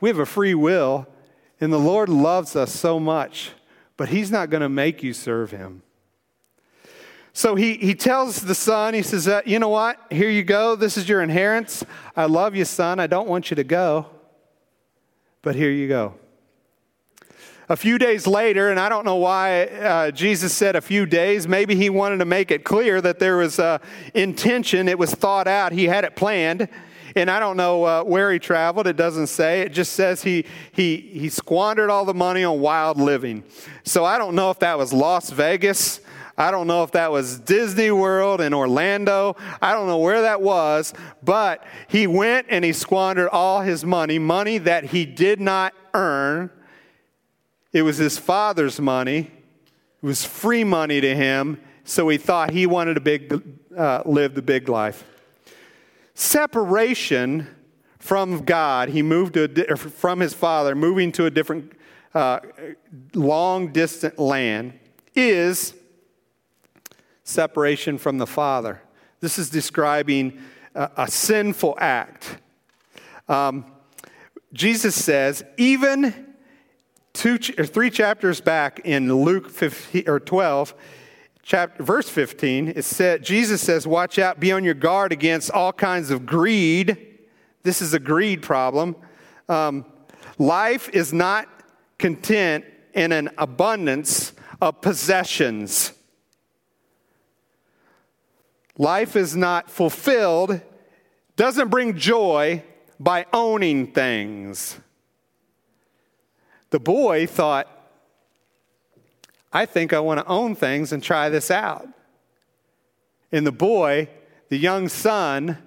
We 0.00 0.08
have 0.08 0.18
a 0.18 0.26
free 0.26 0.54
will, 0.54 1.06
and 1.60 1.72
the 1.72 1.78
Lord 1.78 2.08
loves 2.08 2.56
us 2.56 2.72
so 2.72 2.98
much, 2.98 3.52
but 3.96 4.08
He's 4.08 4.32
not 4.32 4.50
going 4.50 4.62
to 4.62 4.68
make 4.68 5.02
you 5.02 5.12
serve 5.12 5.52
Him. 5.52 5.82
So 7.34 7.54
he, 7.54 7.74
he 7.74 7.94
tells 7.94 8.42
the 8.42 8.54
son, 8.54 8.94
he 8.94 9.02
says, 9.02 9.26
uh, 9.26 9.40
You 9.46 9.58
know 9.58 9.68
what? 9.68 9.98
Here 10.10 10.28
you 10.28 10.42
go. 10.42 10.76
This 10.76 10.98
is 10.98 11.08
your 11.08 11.22
inheritance. 11.22 11.84
I 12.16 12.26
love 12.26 12.54
you, 12.54 12.64
son. 12.64 13.00
I 13.00 13.06
don't 13.06 13.28
want 13.28 13.50
you 13.50 13.54
to 13.54 13.64
go, 13.64 14.06
but 15.40 15.54
here 15.54 15.70
you 15.70 15.88
go. 15.88 16.14
A 17.72 17.76
few 17.76 17.96
days 17.96 18.26
later, 18.26 18.68
and 18.70 18.78
I 18.78 18.90
don't 18.90 19.06
know 19.06 19.16
why 19.16 19.62
uh, 19.64 20.10
Jesus 20.10 20.52
said 20.52 20.76
a 20.76 20.82
few 20.82 21.06
days, 21.06 21.48
maybe 21.48 21.74
he 21.74 21.88
wanted 21.88 22.18
to 22.18 22.26
make 22.26 22.50
it 22.50 22.64
clear 22.64 23.00
that 23.00 23.18
there 23.18 23.38
was 23.38 23.58
uh, 23.58 23.78
intention, 24.12 24.88
it 24.88 24.98
was 24.98 25.14
thought 25.14 25.48
out, 25.48 25.72
he 25.72 25.86
had 25.86 26.04
it 26.04 26.14
planned. 26.14 26.68
And 27.16 27.30
I 27.30 27.40
don't 27.40 27.56
know 27.56 27.84
uh, 27.84 28.04
where 28.04 28.30
he 28.30 28.38
traveled, 28.38 28.86
it 28.86 28.96
doesn't 28.96 29.28
say. 29.28 29.62
It 29.62 29.70
just 29.70 29.94
says 29.94 30.22
he, 30.22 30.44
he, 30.72 30.98
he 30.98 31.30
squandered 31.30 31.88
all 31.88 32.04
the 32.04 32.12
money 32.12 32.44
on 32.44 32.60
wild 32.60 33.00
living. 33.00 33.42
So 33.84 34.04
I 34.04 34.18
don't 34.18 34.34
know 34.34 34.50
if 34.50 34.58
that 34.58 34.76
was 34.76 34.92
Las 34.92 35.30
Vegas. 35.30 36.00
I 36.36 36.50
don't 36.50 36.66
know 36.66 36.82
if 36.82 36.90
that 36.90 37.10
was 37.10 37.38
Disney 37.38 37.90
World 37.90 38.42
in 38.42 38.52
Orlando. 38.52 39.34
I 39.62 39.72
don't 39.72 39.86
know 39.86 39.96
where 39.96 40.20
that 40.20 40.42
was, 40.42 40.92
but 41.22 41.64
he 41.88 42.06
went 42.06 42.48
and 42.50 42.66
he 42.66 42.74
squandered 42.74 43.30
all 43.30 43.62
his 43.62 43.82
money, 43.82 44.18
money 44.18 44.58
that 44.58 44.84
he 44.84 45.06
did 45.06 45.40
not 45.40 45.72
earn 45.94 46.50
It 47.72 47.82
was 47.82 47.96
his 47.96 48.18
father's 48.18 48.80
money. 48.80 49.30
It 50.02 50.06
was 50.06 50.24
free 50.24 50.64
money 50.64 51.00
to 51.00 51.14
him, 51.14 51.60
so 51.84 52.08
he 52.08 52.18
thought 52.18 52.50
he 52.50 52.66
wanted 52.66 52.94
to 52.94 53.00
big, 53.00 53.42
uh, 53.76 54.02
live 54.04 54.34
the 54.34 54.42
big 54.42 54.68
life. 54.68 55.04
Separation 56.14 57.46
from 57.98 58.44
God, 58.44 58.88
he 58.88 59.00
moved 59.00 59.34
to 59.34 59.44
a, 59.70 59.76
from 59.76 60.20
his 60.20 60.34
father, 60.34 60.74
moving 60.74 61.12
to 61.12 61.26
a 61.26 61.30
different 61.30 61.72
uh, 62.14 62.40
long 63.14 63.72
distant 63.72 64.18
land, 64.18 64.78
is 65.14 65.74
separation 67.24 67.96
from 67.96 68.18
the 68.18 68.26
Father. 68.26 68.82
This 69.20 69.38
is 69.38 69.48
describing 69.48 70.40
a, 70.74 70.90
a 70.96 71.08
sinful 71.08 71.76
act. 71.78 72.38
Um, 73.28 73.64
Jesus 74.52 75.02
says, 75.02 75.44
even 75.56 76.31
two 77.12 77.38
or 77.58 77.66
three 77.66 77.90
chapters 77.90 78.40
back 78.40 78.80
in 78.84 79.12
Luke 79.12 79.50
15, 79.50 80.08
or 80.08 80.20
12, 80.20 80.74
chapter, 81.42 81.82
verse 81.82 82.08
15, 82.08 82.68
it 82.68 82.84
said, 82.84 83.22
Jesus 83.22 83.60
says, 83.60 83.86
Watch 83.86 84.18
out, 84.18 84.40
be 84.40 84.52
on 84.52 84.64
your 84.64 84.74
guard 84.74 85.12
against 85.12 85.50
all 85.50 85.72
kinds 85.72 86.10
of 86.10 86.24
greed. 86.24 86.96
This 87.62 87.82
is 87.82 87.94
a 87.94 87.98
greed 87.98 88.42
problem. 88.42 88.96
Um, 89.48 89.84
life 90.38 90.88
is 90.90 91.12
not 91.12 91.48
content 91.98 92.64
in 92.94 93.12
an 93.12 93.30
abundance 93.38 94.32
of 94.60 94.80
possessions. 94.80 95.92
Life 98.78 99.16
is 99.16 99.36
not 99.36 99.70
fulfilled, 99.70 100.60
doesn't 101.36 101.68
bring 101.68 101.96
joy 101.96 102.62
by 102.98 103.26
owning 103.32 103.92
things. 103.92 104.78
The 106.72 106.80
boy 106.80 107.26
thought, 107.26 107.68
I 109.52 109.66
think 109.66 109.92
I 109.92 110.00
want 110.00 110.20
to 110.20 110.26
own 110.26 110.54
things 110.54 110.90
and 110.90 111.02
try 111.02 111.28
this 111.28 111.50
out. 111.50 111.86
And 113.30 113.46
the 113.46 113.52
boy, 113.52 114.08
the 114.48 114.56
young 114.56 114.88
son, 114.88 115.58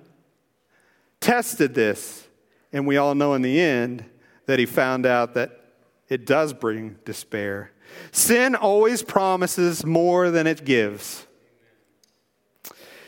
tested 1.21 1.75
this. 1.75 2.27
And 2.73 2.87
we 2.87 2.97
all 2.97 3.13
know 3.13 3.35
in 3.35 3.43
the 3.43 3.61
end 3.61 4.03
that 4.47 4.57
he 4.57 4.65
found 4.65 5.05
out 5.05 5.35
that 5.35 5.51
it 6.09 6.25
does 6.25 6.53
bring 6.53 6.97
despair. 7.05 7.71
Sin 8.11 8.55
always 8.55 9.03
promises 9.03 9.85
more 9.85 10.31
than 10.31 10.47
it 10.47 10.65
gives. 10.65 11.27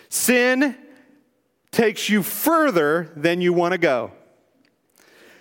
Sin 0.07 0.77
takes 1.71 2.09
you 2.09 2.21
further 2.21 3.11
than 3.15 3.41
you 3.41 3.53
want 3.53 3.71
to 3.71 3.79
go. 3.79 4.11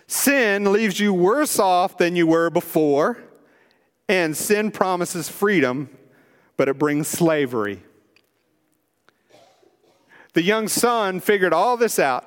Sin 0.07 0.73
leaves 0.73 1.01
you 1.01 1.13
worse 1.13 1.59
off 1.59 1.99
than 1.99 2.15
you 2.15 2.27
were 2.27 2.51
before, 2.51 3.19
and 4.09 4.37
sin 4.37 4.71
promises 4.71 5.29
freedom, 5.29 5.89
but 6.57 6.69
it 6.69 6.79
brings 6.79 7.09
slavery. 7.09 7.83
The 10.35 10.43
young 10.43 10.69
son 10.69 11.21
figured 11.21 11.53
all 11.53 11.77
this 11.77 11.99
out. 11.99 12.25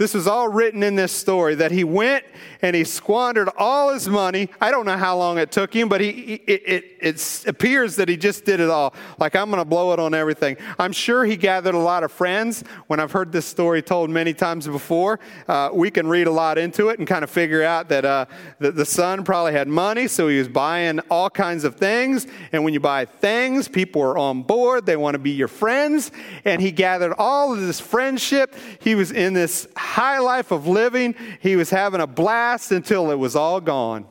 This 0.00 0.14
was 0.14 0.26
all 0.26 0.48
written 0.48 0.82
in 0.82 0.94
this 0.94 1.12
story 1.12 1.56
that 1.56 1.70
he 1.72 1.84
went 1.84 2.24
and 2.62 2.74
he 2.74 2.84
squandered 2.84 3.50
all 3.58 3.92
his 3.92 4.08
money. 4.08 4.48
I 4.58 4.70
don't 4.70 4.86
know 4.86 4.96
how 4.96 5.18
long 5.18 5.36
it 5.36 5.52
took 5.52 5.74
him, 5.74 5.90
but 5.90 6.00
he, 6.00 6.40
it, 6.46 6.62
it, 6.66 6.84
it 7.00 7.44
appears 7.46 7.96
that 7.96 8.08
he 8.08 8.16
just 8.16 8.46
did 8.46 8.60
it 8.60 8.70
all. 8.70 8.94
Like, 9.18 9.36
I'm 9.36 9.50
going 9.50 9.60
to 9.60 9.64
blow 9.66 9.92
it 9.92 9.98
on 9.98 10.14
everything. 10.14 10.56
I'm 10.78 10.92
sure 10.92 11.26
he 11.26 11.36
gathered 11.36 11.74
a 11.74 11.78
lot 11.78 12.02
of 12.02 12.10
friends. 12.10 12.64
When 12.86 12.98
I've 12.98 13.12
heard 13.12 13.30
this 13.30 13.44
story 13.44 13.82
told 13.82 14.08
many 14.08 14.32
times 14.32 14.66
before, 14.66 15.20
uh, 15.48 15.68
we 15.70 15.90
can 15.90 16.06
read 16.06 16.26
a 16.26 16.30
lot 16.30 16.56
into 16.56 16.88
it 16.88 16.98
and 16.98 17.06
kind 17.06 17.22
of 17.22 17.28
figure 17.28 17.62
out 17.62 17.90
that 17.90 18.06
uh, 18.06 18.24
the, 18.58 18.72
the 18.72 18.86
son 18.86 19.22
probably 19.22 19.52
had 19.52 19.68
money, 19.68 20.08
so 20.08 20.28
he 20.28 20.38
was 20.38 20.48
buying 20.48 21.00
all 21.10 21.28
kinds 21.28 21.64
of 21.64 21.76
things. 21.76 22.26
And 22.52 22.64
when 22.64 22.72
you 22.72 22.80
buy 22.80 23.04
things, 23.04 23.68
people 23.68 24.00
are 24.00 24.16
on 24.16 24.44
board, 24.44 24.86
they 24.86 24.96
want 24.96 25.14
to 25.14 25.18
be 25.18 25.32
your 25.32 25.48
friends. 25.48 26.10
And 26.46 26.62
he 26.62 26.72
gathered 26.72 27.12
all 27.18 27.52
of 27.52 27.60
this 27.60 27.80
friendship. 27.80 28.54
He 28.80 28.94
was 28.94 29.12
in 29.12 29.34
this 29.34 29.68
high 29.90 30.18
life 30.18 30.52
of 30.52 30.66
living. 30.66 31.14
He 31.40 31.56
was 31.56 31.70
having 31.70 32.00
a 32.00 32.06
blast 32.06 32.70
until 32.70 33.10
it 33.10 33.16
was 33.16 33.34
all 33.34 33.60
gone. 33.60 34.06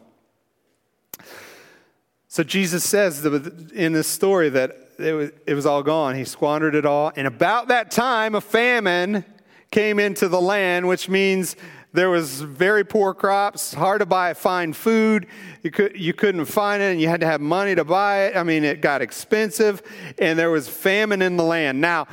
So 2.28 2.44
Jesus 2.44 2.84
says 2.84 3.26
in 3.26 3.94
this 3.94 4.08
story 4.08 4.50
that 4.50 4.76
it 5.00 5.14
was, 5.14 5.32
it 5.48 5.54
was 5.54 5.66
all 5.66 5.82
gone. 5.82 6.16
He 6.16 6.26
squandered 6.26 6.76
it 6.76 6.86
all. 6.86 7.12
And 7.16 7.26
about 7.26 7.70
that 7.70 7.92
time, 7.92 8.36
a 8.36 8.42
famine 8.42 9.24
came 9.72 10.00
into 10.00 10.28
the 10.28 10.42
land, 10.42 10.88
which 10.88 11.08
means 11.08 11.56
there 11.94 12.10
was 12.10 12.42
very 12.42 12.84
poor 12.84 13.14
crops, 13.14 13.74
hard 13.74 14.00
to 14.02 14.06
buy, 14.06 14.34
find 14.34 14.76
food. 14.76 15.28
You, 15.64 15.72
could, 15.72 15.98
you 15.98 16.14
couldn't 16.14 16.46
find 16.46 16.84
it, 16.84 16.92
and 16.92 17.02
you 17.02 17.08
had 17.08 17.22
to 17.22 17.26
have 17.26 17.42
money 17.42 17.74
to 17.74 17.84
buy 17.84 18.26
it. 18.26 18.36
I 18.36 18.44
mean, 18.44 18.64
it 18.64 18.82
got 18.82 19.02
expensive, 19.02 19.82
and 20.20 20.38
there 20.38 20.52
was 20.52 20.68
famine 20.68 21.22
in 21.22 21.38
the 21.38 21.44
land. 21.44 21.82
Now, 21.82 22.08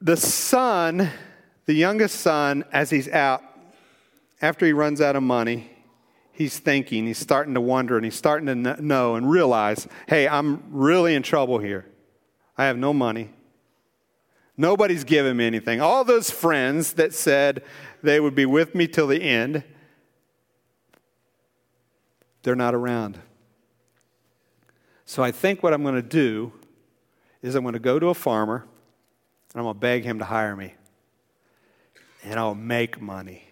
the 0.00 0.16
son 0.16 1.10
the 1.70 1.76
youngest 1.76 2.18
son, 2.18 2.64
as 2.72 2.90
he's 2.90 3.08
out, 3.10 3.44
after 4.42 4.66
he 4.66 4.72
runs 4.72 5.00
out 5.00 5.14
of 5.14 5.22
money, 5.22 5.70
he's 6.32 6.58
thinking, 6.58 7.06
he's 7.06 7.16
starting 7.16 7.54
to 7.54 7.60
wonder, 7.60 7.94
and 7.94 8.04
he's 8.04 8.16
starting 8.16 8.64
to 8.64 8.82
know 8.82 9.14
and 9.14 9.30
realize 9.30 9.86
hey, 10.08 10.26
I'm 10.26 10.64
really 10.72 11.14
in 11.14 11.22
trouble 11.22 11.60
here. 11.60 11.86
I 12.58 12.64
have 12.64 12.76
no 12.76 12.92
money. 12.92 13.30
Nobody's 14.56 15.04
giving 15.04 15.36
me 15.36 15.46
anything. 15.46 15.80
All 15.80 16.02
those 16.02 16.28
friends 16.28 16.94
that 16.94 17.14
said 17.14 17.62
they 18.02 18.18
would 18.18 18.34
be 18.34 18.46
with 18.46 18.74
me 18.74 18.88
till 18.88 19.06
the 19.06 19.22
end, 19.22 19.62
they're 22.42 22.56
not 22.56 22.74
around. 22.74 23.16
So 25.04 25.22
I 25.22 25.30
think 25.30 25.62
what 25.62 25.72
I'm 25.72 25.84
going 25.84 25.94
to 25.94 26.02
do 26.02 26.52
is 27.42 27.54
I'm 27.54 27.62
going 27.62 27.74
to 27.74 27.78
go 27.78 28.00
to 28.00 28.08
a 28.08 28.14
farmer 28.14 28.66
and 29.52 29.60
I'm 29.60 29.62
going 29.62 29.76
to 29.76 29.80
beg 29.80 30.02
him 30.02 30.18
to 30.18 30.24
hire 30.24 30.56
me 30.56 30.74
and 32.24 32.38
I'll 32.38 32.54
make 32.54 33.00
money. 33.00 33.44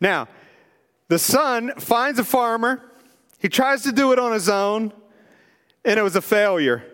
Now, 0.00 0.28
the 1.08 1.18
son 1.18 1.72
finds 1.78 2.18
a 2.18 2.24
farmer. 2.24 2.82
He 3.38 3.48
tries 3.48 3.82
to 3.82 3.92
do 3.92 4.12
it 4.12 4.18
on 4.18 4.32
his 4.32 4.48
own, 4.48 4.92
and 5.84 5.98
it 5.98 6.02
was 6.02 6.16
a 6.16 6.22
failure. 6.22 6.84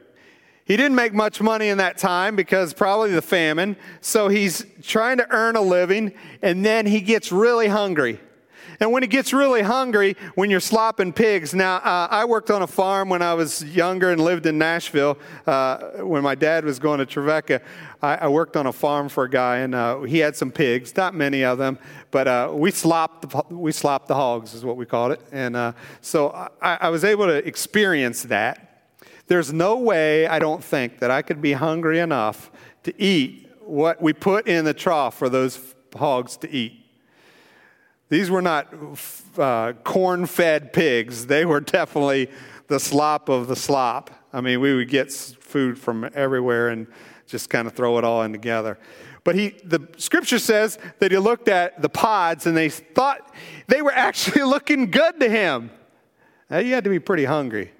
He 0.64 0.76
didn't 0.76 0.94
make 0.94 1.12
much 1.12 1.40
money 1.40 1.68
in 1.68 1.78
that 1.78 1.98
time 1.98 2.36
because 2.36 2.72
probably 2.74 3.10
the 3.10 3.22
famine. 3.22 3.76
So 4.00 4.28
he's 4.28 4.64
trying 4.82 5.18
to 5.18 5.26
earn 5.30 5.56
a 5.56 5.60
living, 5.60 6.12
and 6.42 6.64
then 6.64 6.86
he 6.86 7.00
gets 7.00 7.32
really 7.32 7.68
hungry. 7.68 8.20
And 8.80 8.92
when 8.92 9.02
he 9.02 9.06
gets 9.08 9.34
really 9.34 9.60
hungry, 9.60 10.16
when 10.36 10.48
you're 10.48 10.58
slopping 10.58 11.12
pigs. 11.12 11.52
Now, 11.52 11.76
uh, 11.76 12.08
I 12.10 12.24
worked 12.24 12.50
on 12.50 12.62
a 12.62 12.66
farm 12.66 13.10
when 13.10 13.20
I 13.20 13.34
was 13.34 13.62
younger 13.62 14.10
and 14.10 14.18
lived 14.18 14.46
in 14.46 14.56
Nashville. 14.56 15.18
Uh, 15.46 15.78
when 15.98 16.22
my 16.22 16.34
dad 16.34 16.64
was 16.64 16.78
going 16.78 16.98
to 16.98 17.04
Trevecca, 17.04 17.60
I, 18.00 18.16
I, 18.16 18.28
worked 18.28 18.56
on 18.56 18.66
a 18.66 18.72
farm 18.72 19.10
for 19.10 19.24
a 19.24 19.30
guy, 19.30 19.58
and 19.58 19.74
uh, 19.74 20.00
he 20.00 20.18
had 20.18 20.34
some 20.34 20.50
pigs, 20.50 20.96
not 20.96 21.14
many 21.14 21.44
of 21.44 21.58
them, 21.58 21.78
but 22.10 22.26
uh, 22.26 22.50
we 22.54 22.70
slopped 22.70 23.28
the, 23.28 23.54
we 23.54 23.70
slopped 23.70 24.08
the 24.08 24.14
hogs, 24.14 24.54
is 24.54 24.64
what 24.64 24.78
we 24.78 24.86
called 24.86 25.12
it. 25.12 25.20
And 25.30 25.56
uh, 25.56 25.72
so 26.00 26.30
I, 26.62 26.78
I 26.80 26.88
was 26.88 27.04
able 27.04 27.26
to 27.26 27.46
experience 27.46 28.22
that. 28.24 28.94
There's 29.26 29.52
no 29.52 29.76
way, 29.76 30.26
I 30.26 30.38
don't 30.38 30.64
think, 30.64 31.00
that 31.00 31.10
I 31.10 31.20
could 31.20 31.42
be 31.42 31.52
hungry 31.52 31.98
enough 31.98 32.50
to 32.84 33.00
eat 33.00 33.46
what 33.60 34.00
we 34.00 34.14
put 34.14 34.48
in 34.48 34.64
the 34.64 34.74
trough 34.74 35.18
for 35.18 35.28
those 35.28 35.74
hogs 35.94 36.38
to 36.38 36.50
eat. 36.50 36.79
These 38.10 38.28
were 38.28 38.42
not 38.42 38.74
uh, 39.38 39.72
corn 39.84 40.26
fed 40.26 40.72
pigs, 40.72 41.26
they 41.26 41.46
were 41.46 41.60
definitely 41.60 42.28
the 42.66 42.78
slop 42.78 43.28
of 43.28 43.46
the 43.46 43.56
slop. 43.56 44.10
I 44.32 44.40
mean, 44.40 44.60
we 44.60 44.74
would 44.74 44.88
get 44.88 45.10
food 45.12 45.78
from 45.78 46.08
everywhere 46.14 46.68
and 46.68 46.86
just 47.26 47.48
kind 47.48 47.66
of 47.66 47.72
throw 47.72 47.98
it 47.98 48.04
all 48.04 48.22
in 48.22 48.32
together. 48.32 48.78
But 49.22 49.34
he, 49.34 49.50
the 49.64 49.88
scripture 49.96 50.38
says 50.38 50.78
that 50.98 51.12
he 51.12 51.18
looked 51.18 51.48
at 51.48 51.82
the 51.82 51.88
pods 51.88 52.46
and 52.46 52.56
they 52.56 52.68
thought 52.68 53.34
they 53.66 53.82
were 53.82 53.92
actually 53.94 54.42
looking 54.42 54.90
good 54.90 55.20
to 55.20 55.28
him. 55.28 55.70
Now, 56.48 56.58
you 56.58 56.74
had 56.74 56.84
to 56.84 56.90
be 56.90 56.98
pretty 56.98 57.24
hungry. 57.24 57.72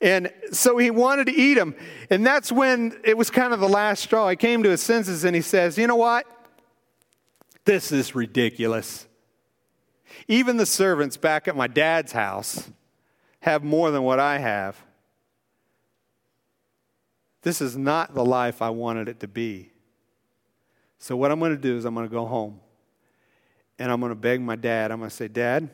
And 0.00 0.32
so 0.50 0.78
he 0.78 0.90
wanted 0.90 1.26
to 1.26 1.32
eat 1.32 1.54
them. 1.54 1.74
And 2.10 2.26
that's 2.26 2.50
when 2.50 2.98
it 3.04 3.16
was 3.16 3.30
kind 3.30 3.52
of 3.52 3.60
the 3.60 3.68
last 3.68 4.02
straw. 4.02 4.28
He 4.30 4.36
came 4.36 4.62
to 4.62 4.70
his 4.70 4.82
senses 4.82 5.24
and 5.24 5.36
he 5.36 5.42
says, 5.42 5.78
You 5.78 5.86
know 5.86 5.96
what? 5.96 6.26
This 7.64 7.92
is 7.92 8.14
ridiculous. 8.14 9.06
Even 10.28 10.56
the 10.56 10.66
servants 10.66 11.16
back 11.16 11.48
at 11.48 11.56
my 11.56 11.66
dad's 11.66 12.12
house 12.12 12.70
have 13.40 13.64
more 13.64 13.90
than 13.90 14.02
what 14.02 14.20
I 14.20 14.38
have. 14.38 14.76
This 17.42 17.60
is 17.60 17.76
not 17.76 18.14
the 18.14 18.24
life 18.24 18.62
I 18.62 18.70
wanted 18.70 19.08
it 19.08 19.20
to 19.20 19.28
be. 19.28 19.70
So, 20.98 21.16
what 21.16 21.32
I'm 21.32 21.40
going 21.40 21.50
to 21.50 21.60
do 21.60 21.76
is 21.76 21.84
I'm 21.84 21.94
going 21.94 22.08
to 22.08 22.12
go 22.12 22.26
home 22.26 22.60
and 23.78 23.90
I'm 23.90 23.98
going 24.00 24.10
to 24.10 24.16
beg 24.16 24.40
my 24.40 24.54
dad. 24.54 24.92
I'm 24.92 24.98
going 24.98 25.10
to 25.10 25.16
say, 25.16 25.26
Dad, 25.26 25.68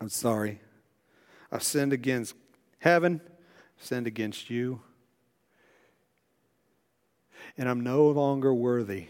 I'm 0.00 0.08
sorry. 0.08 0.60
I've 1.52 1.62
sinned 1.62 1.92
against 1.92 2.34
heaven, 2.78 3.20
sinned 3.78 4.06
against 4.06 4.48
you, 4.48 4.80
and 7.56 7.68
I'm 7.68 7.80
no 7.80 8.08
longer 8.08 8.54
worthy 8.54 9.06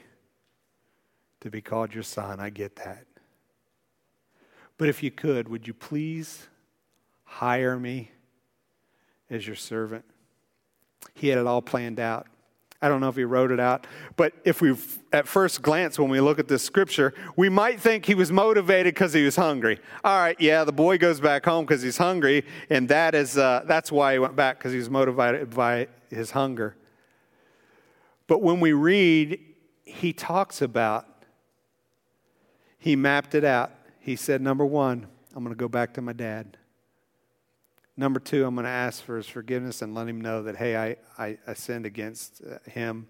to 1.41 1.51
be 1.51 1.61
called 1.61 1.95
your 1.95 2.03
son. 2.03 2.41
I 2.41 2.51
get 2.51 2.77
that. 2.77 3.08
But 4.79 4.89
if 4.89 5.03
you 5.03 5.11
could, 5.11 5.49
would 5.49 5.67
you 5.67 5.75
please 5.75 6.47
hire 7.25 7.79
me 7.79 8.13
as 9.29 9.47
your 9.47 9.57
servant? 9.57 10.05
He 11.15 11.29
had 11.29 11.39
it 11.39 11.47
all 11.47 11.61
planned 11.61 12.01
out. 12.01 12.27
I 12.81 12.89
don't 12.89 13.01
know 13.01 13.09
if 13.09 13.17
he 13.17 13.25
wrote 13.25 13.51
it 13.51 13.59
out, 13.59 13.89
but 14.17 14.33
if 14.45 14.61
we, 14.61 14.73
at 15.13 15.27
first 15.27 15.63
glance, 15.63 15.99
when 15.99 16.09
we 16.09 16.21
look 16.21 16.39
at 16.39 16.47
this 16.47 16.63
scripture, 16.63 17.13
we 17.35 17.49
might 17.49 17.81
think 17.81 18.07
he 18.07 18.15
was 18.15 18.31
motivated 18.31 18.95
because 18.95 19.13
he 19.13 19.25
was 19.25 19.35
hungry. 19.35 19.81
All 20.05 20.17
right, 20.17 20.41
yeah, 20.41 20.63
the 20.63 20.73
boy 20.73 20.97
goes 20.97 21.21
back 21.21 21.45
home 21.45 21.65
because 21.65 21.83
he's 21.83 21.97
hungry, 21.97 22.45
and 22.71 22.89
that 22.89 23.17
is, 23.17 23.37
uh, 23.37 23.65
that's 23.67 23.91
why 23.91 24.13
he 24.13 24.21
went 24.21 24.37
back 24.37 24.59
because 24.59 24.71
he 24.71 24.79
was 24.79 24.89
motivated 24.89 25.51
by 25.51 25.89
his 26.09 26.31
hunger. 26.31 26.77
But 28.29 28.43
when 28.43 28.61
we 28.61 28.73
read, 28.75 29.41
he 29.85 30.13
talks 30.13 30.63
about, 30.63 31.25
he 32.79 32.95
mapped 32.95 33.35
it 33.35 33.45
out. 33.45 33.73
He 34.09 34.17
said, 34.17 34.41
number 34.41 34.65
one, 34.65 35.07
I'm 35.35 35.45
going 35.45 35.55
to 35.55 35.59
go 35.59 35.69
back 35.69 35.93
to 35.93 36.01
my 36.01 36.15
dad. 36.15 36.57
Number 37.95 38.19
two, 38.19 38.47
I'm 38.47 38.55
going 38.55 38.65
to 38.65 38.71
ask 38.71 39.05
for 39.05 39.19
his 39.19 39.27
forgiveness 39.27 39.83
and 39.83 39.95
let 39.95 40.09
him 40.09 40.19
know 40.19 40.45
that, 40.45 40.57
hey, 40.57 40.79
I, 40.79 40.97
I, 41.23 41.37
I 41.47 41.53
sinned 41.53 41.85
against 41.85 42.41
uh, 42.41 42.57
him 42.71 43.07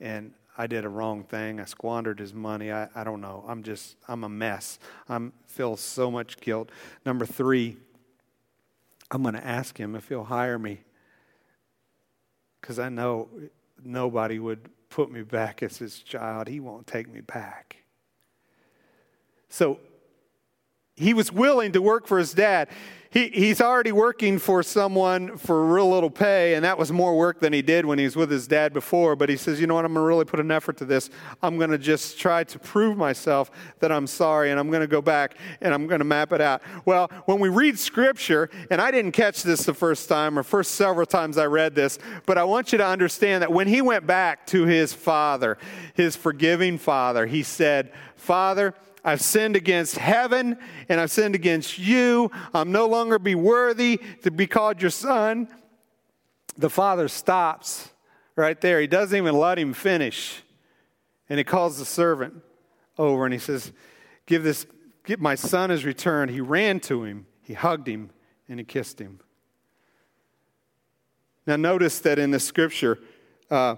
and 0.00 0.32
I 0.58 0.66
did 0.66 0.84
a 0.84 0.88
wrong 0.88 1.22
thing. 1.22 1.60
I 1.60 1.66
squandered 1.66 2.18
his 2.18 2.34
money. 2.34 2.72
I, 2.72 2.88
I 2.96 3.04
don't 3.04 3.20
know. 3.20 3.44
I'm 3.46 3.62
just, 3.62 3.94
I'm 4.08 4.24
a 4.24 4.28
mess. 4.28 4.80
I 5.08 5.20
feel 5.46 5.76
so 5.76 6.10
much 6.10 6.40
guilt. 6.40 6.70
Number 7.06 7.26
three, 7.26 7.76
I'm 9.12 9.22
going 9.22 9.36
to 9.36 9.46
ask 9.46 9.78
him 9.78 9.94
if 9.94 10.08
he'll 10.08 10.24
hire 10.24 10.58
me 10.58 10.80
because 12.60 12.80
I 12.80 12.88
know 12.88 13.28
nobody 13.84 14.40
would 14.40 14.68
put 14.88 15.12
me 15.12 15.22
back 15.22 15.62
as 15.62 15.78
his 15.78 16.00
child. 16.00 16.48
He 16.48 16.58
won't 16.58 16.88
take 16.88 17.08
me 17.08 17.20
back. 17.20 17.84
So 19.48 19.78
he 21.00 21.14
was 21.14 21.32
willing 21.32 21.72
to 21.72 21.82
work 21.82 22.06
for 22.06 22.18
his 22.18 22.32
dad 22.32 22.68
he, 23.12 23.28
he's 23.30 23.60
already 23.60 23.90
working 23.90 24.38
for 24.38 24.62
someone 24.62 25.36
for 25.36 25.66
real 25.66 25.90
little 25.90 26.10
pay, 26.10 26.54
and 26.54 26.64
that 26.64 26.78
was 26.78 26.92
more 26.92 27.18
work 27.18 27.40
than 27.40 27.52
he 27.52 27.60
did 27.60 27.84
when 27.84 27.98
he 27.98 28.04
was 28.04 28.14
with 28.14 28.30
his 28.30 28.46
dad 28.46 28.72
before. 28.72 29.16
But 29.16 29.28
he 29.28 29.36
says, 29.36 29.60
you 29.60 29.66
know 29.66 29.74
what, 29.74 29.84
I'm 29.84 29.92
going 29.94 30.04
to 30.04 30.06
really 30.06 30.24
put 30.24 30.38
an 30.38 30.52
effort 30.52 30.76
to 30.76 30.84
this. 30.84 31.10
I'm 31.42 31.58
going 31.58 31.70
to 31.70 31.78
just 31.78 32.20
try 32.20 32.44
to 32.44 32.58
prove 32.60 32.96
myself 32.96 33.50
that 33.80 33.90
I'm 33.90 34.06
sorry, 34.06 34.52
and 34.52 34.60
I'm 34.60 34.70
going 34.70 34.82
to 34.82 34.86
go 34.86 35.02
back 35.02 35.34
and 35.60 35.74
I'm 35.74 35.88
going 35.88 35.98
to 35.98 36.04
map 36.04 36.32
it 36.32 36.40
out. 36.40 36.62
Well, 36.84 37.10
when 37.24 37.40
we 37.40 37.48
read 37.48 37.80
scripture, 37.80 38.48
and 38.70 38.80
I 38.80 38.92
didn't 38.92 39.12
catch 39.12 39.42
this 39.42 39.64
the 39.64 39.74
first 39.74 40.08
time 40.08 40.38
or 40.38 40.44
first 40.44 40.76
several 40.76 41.06
times 41.06 41.36
I 41.36 41.46
read 41.46 41.74
this, 41.74 41.98
but 42.26 42.38
I 42.38 42.44
want 42.44 42.70
you 42.70 42.78
to 42.78 42.86
understand 42.86 43.42
that 43.42 43.52
when 43.52 43.66
he 43.66 43.82
went 43.82 44.06
back 44.06 44.46
to 44.48 44.66
his 44.66 44.92
father, 44.92 45.58
his 45.94 46.14
forgiving 46.14 46.78
father, 46.78 47.26
he 47.26 47.42
said, 47.42 47.92
Father, 48.14 48.74
I've 49.04 49.20
sinned 49.20 49.56
against 49.56 49.96
heaven 49.96 50.58
and 50.88 51.00
I've 51.00 51.10
sinned 51.10 51.34
against 51.34 51.78
you. 51.78 52.30
I'm 52.52 52.72
no 52.72 52.86
longer 52.86 53.18
be 53.18 53.34
worthy 53.34 54.00
to 54.22 54.30
be 54.30 54.46
called 54.46 54.82
your 54.82 54.90
son. 54.90 55.48
The 56.58 56.70
father 56.70 57.08
stops 57.08 57.90
right 58.36 58.60
there. 58.60 58.80
He 58.80 58.86
doesn't 58.86 59.16
even 59.16 59.34
let 59.34 59.58
him 59.58 59.72
finish. 59.72 60.42
And 61.28 61.38
he 61.38 61.44
calls 61.44 61.78
the 61.78 61.84
servant 61.84 62.42
over 62.98 63.24
and 63.24 63.32
he 63.32 63.38
says, 63.40 63.72
Give 64.26 64.42
this, 64.42 64.66
give, 65.04 65.20
my 65.20 65.34
son 65.34 65.70
has 65.70 65.84
returned. 65.84 66.30
He 66.30 66.40
ran 66.40 66.80
to 66.80 67.04
him, 67.04 67.26
he 67.42 67.54
hugged 67.54 67.88
him, 67.88 68.10
and 68.48 68.60
he 68.60 68.64
kissed 68.64 68.98
him. 68.98 69.20
Now, 71.46 71.56
notice 71.56 71.98
that 72.00 72.18
in 72.18 72.30
the 72.30 72.38
scripture 72.38 72.98
uh, 73.50 73.76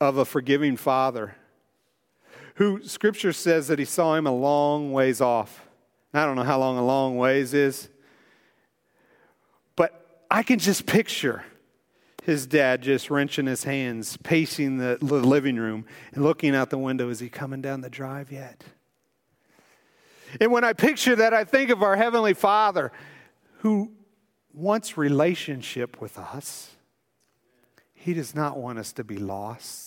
of 0.00 0.18
a 0.18 0.24
forgiving 0.24 0.76
father, 0.76 1.34
who 2.56 2.82
scripture 2.82 3.32
says 3.32 3.68
that 3.68 3.78
he 3.78 3.84
saw 3.84 4.14
him 4.14 4.26
a 4.26 4.34
long 4.34 4.92
ways 4.92 5.20
off. 5.20 5.66
I 6.12 6.24
don't 6.24 6.36
know 6.36 6.42
how 6.42 6.58
long 6.58 6.78
a 6.78 6.84
long 6.84 7.16
ways 7.16 7.54
is, 7.54 7.88
but 9.76 10.24
I 10.30 10.42
can 10.42 10.58
just 10.58 10.86
picture 10.86 11.44
his 12.24 12.46
dad 12.46 12.82
just 12.82 13.10
wrenching 13.10 13.46
his 13.46 13.64
hands, 13.64 14.16
pacing 14.16 14.78
the 14.78 14.98
living 15.00 15.56
room, 15.56 15.86
and 16.12 16.24
looking 16.24 16.56
out 16.56 16.70
the 16.70 16.78
window. 16.78 17.08
Is 17.08 17.20
he 17.20 17.28
coming 17.28 17.60
down 17.60 17.82
the 17.82 17.90
drive 17.90 18.32
yet? 18.32 18.64
And 20.40 20.50
when 20.50 20.64
I 20.64 20.72
picture 20.72 21.14
that, 21.14 21.32
I 21.32 21.44
think 21.44 21.70
of 21.70 21.82
our 21.82 21.94
Heavenly 21.94 22.34
Father 22.34 22.90
who 23.58 23.92
wants 24.52 24.96
relationship 24.96 26.00
with 26.00 26.18
us. 26.18 26.70
He 27.94 28.14
does 28.14 28.34
not 28.34 28.56
want 28.56 28.78
us 28.78 28.92
to 28.94 29.04
be 29.04 29.18
lost. 29.18 29.85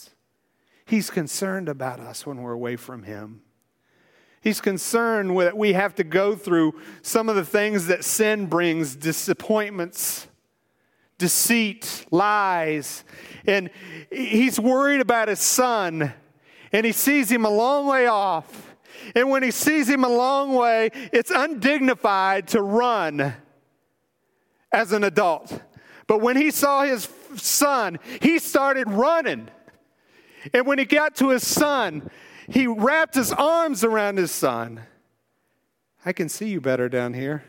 He's 0.89 1.11
concerned 1.11 1.69
about 1.69 1.99
us 1.99 2.25
when 2.25 2.41
we're 2.41 2.53
away 2.53 2.75
from 2.75 3.03
Him. 3.03 3.43
He's 4.41 4.59
concerned 4.59 5.37
that 5.39 5.55
we 5.55 5.73
have 5.73 5.93
to 5.95 6.03
go 6.03 6.35
through 6.35 6.81
some 7.03 7.29
of 7.29 7.35
the 7.35 7.45
things 7.45 7.85
that 7.87 8.03
sin 8.03 8.47
brings 8.47 8.95
disappointments, 8.95 10.27
deceit, 11.19 12.07
lies. 12.09 13.03
And 13.45 13.69
he's 14.11 14.59
worried 14.59 15.01
about 15.01 15.27
his 15.27 15.39
son, 15.39 16.11
and 16.71 16.85
he 16.87 16.91
sees 16.91 17.29
him 17.29 17.45
a 17.45 17.51
long 17.51 17.85
way 17.85 18.07
off. 18.07 18.73
And 19.13 19.29
when 19.29 19.43
he 19.43 19.51
sees 19.51 19.87
him 19.87 20.03
a 20.03 20.09
long 20.09 20.55
way, 20.55 20.89
it's 21.13 21.29
undignified 21.29 22.47
to 22.49 22.63
run 22.63 23.35
as 24.71 24.91
an 24.91 25.03
adult. 25.03 25.61
But 26.07 26.21
when 26.21 26.35
he 26.35 26.49
saw 26.49 26.83
his 26.83 27.07
son, 27.35 27.99
he 28.21 28.39
started 28.39 28.89
running. 28.89 29.49
And 30.53 30.65
when 30.65 30.79
he 30.79 30.85
got 30.85 31.15
to 31.17 31.29
his 31.29 31.45
son, 31.45 32.09
he 32.47 32.67
wrapped 32.67 33.15
his 33.15 33.31
arms 33.31 33.83
around 33.83 34.17
his 34.17 34.31
son. 34.31 34.81
I 36.05 36.13
can 36.13 36.29
see 36.29 36.49
you 36.49 36.61
better 36.61 36.89
down 36.89 37.13
here. 37.13 37.43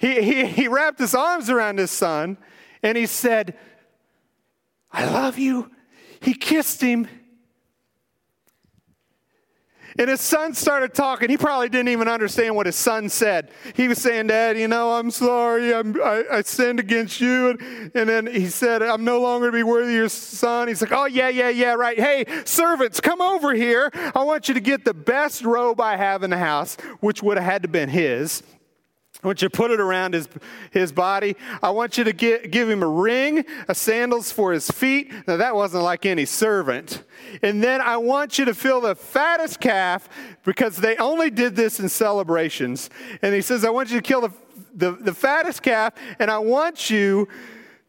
He, 0.00 0.22
he, 0.22 0.46
he 0.46 0.68
wrapped 0.68 0.98
his 0.98 1.14
arms 1.14 1.50
around 1.50 1.78
his 1.78 1.90
son 1.90 2.38
and 2.82 2.96
he 2.96 3.06
said, 3.06 3.56
I 4.90 5.04
love 5.04 5.38
you. 5.38 5.70
He 6.20 6.34
kissed 6.34 6.80
him 6.80 7.06
and 10.00 10.08
his 10.08 10.22
son 10.22 10.54
started 10.54 10.94
talking. 10.94 11.28
He 11.28 11.36
probably 11.36 11.68
didn't 11.68 11.90
even 11.90 12.08
understand 12.08 12.56
what 12.56 12.64
his 12.64 12.74
son 12.74 13.10
said. 13.10 13.50
He 13.74 13.86
was 13.86 13.98
saying, 14.00 14.28
Dad, 14.28 14.56
you 14.56 14.66
know, 14.66 14.94
I'm 14.94 15.10
sorry. 15.10 15.74
I'm, 15.74 15.94
I, 16.00 16.24
I 16.32 16.40
sinned 16.40 16.80
against 16.80 17.20
you. 17.20 17.50
And, 17.50 17.92
and 17.94 18.08
then 18.08 18.26
he 18.26 18.46
said, 18.46 18.82
I'm 18.82 19.04
no 19.04 19.20
longer 19.20 19.48
to 19.48 19.52
be 19.52 19.62
worthy 19.62 19.90
of 19.90 19.96
your 19.96 20.08
son. 20.08 20.68
He's 20.68 20.80
like, 20.80 20.92
Oh, 20.92 21.04
yeah, 21.04 21.28
yeah, 21.28 21.50
yeah, 21.50 21.74
right. 21.74 22.00
Hey, 22.00 22.24
servants, 22.46 22.98
come 22.98 23.20
over 23.20 23.52
here. 23.52 23.90
I 24.14 24.24
want 24.24 24.48
you 24.48 24.54
to 24.54 24.60
get 24.60 24.86
the 24.86 24.94
best 24.94 25.44
robe 25.44 25.82
I 25.82 25.96
have 25.96 26.22
in 26.22 26.30
the 26.30 26.38
house, 26.38 26.78
which 27.00 27.22
would 27.22 27.36
have 27.36 27.44
had 27.44 27.62
to 27.64 27.68
been 27.68 27.90
his. 27.90 28.42
I 29.22 29.26
want 29.26 29.42
you 29.42 29.48
to 29.48 29.56
put 29.56 29.70
it 29.70 29.80
around 29.80 30.14
his, 30.14 30.28
his 30.70 30.92
body. 30.92 31.36
I 31.62 31.70
want 31.70 31.98
you 31.98 32.04
to 32.04 32.12
get, 32.12 32.50
give 32.50 32.70
him 32.70 32.82
a 32.82 32.88
ring, 32.88 33.44
a 33.68 33.74
sandals 33.74 34.32
for 34.32 34.52
his 34.52 34.70
feet. 34.70 35.12
Now, 35.26 35.36
that 35.36 35.54
wasn't 35.54 35.84
like 35.84 36.06
any 36.06 36.24
servant. 36.24 37.04
And 37.42 37.62
then 37.62 37.80
I 37.80 37.98
want 37.98 38.38
you 38.38 38.46
to 38.46 38.54
fill 38.54 38.80
the 38.80 38.94
fattest 38.94 39.60
calf 39.60 40.08
because 40.44 40.78
they 40.78 40.96
only 40.96 41.30
did 41.30 41.54
this 41.54 41.80
in 41.80 41.88
celebrations. 41.88 42.88
And 43.20 43.34
he 43.34 43.42
says, 43.42 43.64
I 43.64 43.70
want 43.70 43.90
you 43.90 44.00
to 44.00 44.02
kill 44.02 44.22
the, 44.22 44.32
the, 44.74 44.92
the 44.92 45.14
fattest 45.14 45.62
calf, 45.62 45.92
and 46.18 46.30
I 46.30 46.38
want 46.38 46.88
you 46.88 47.28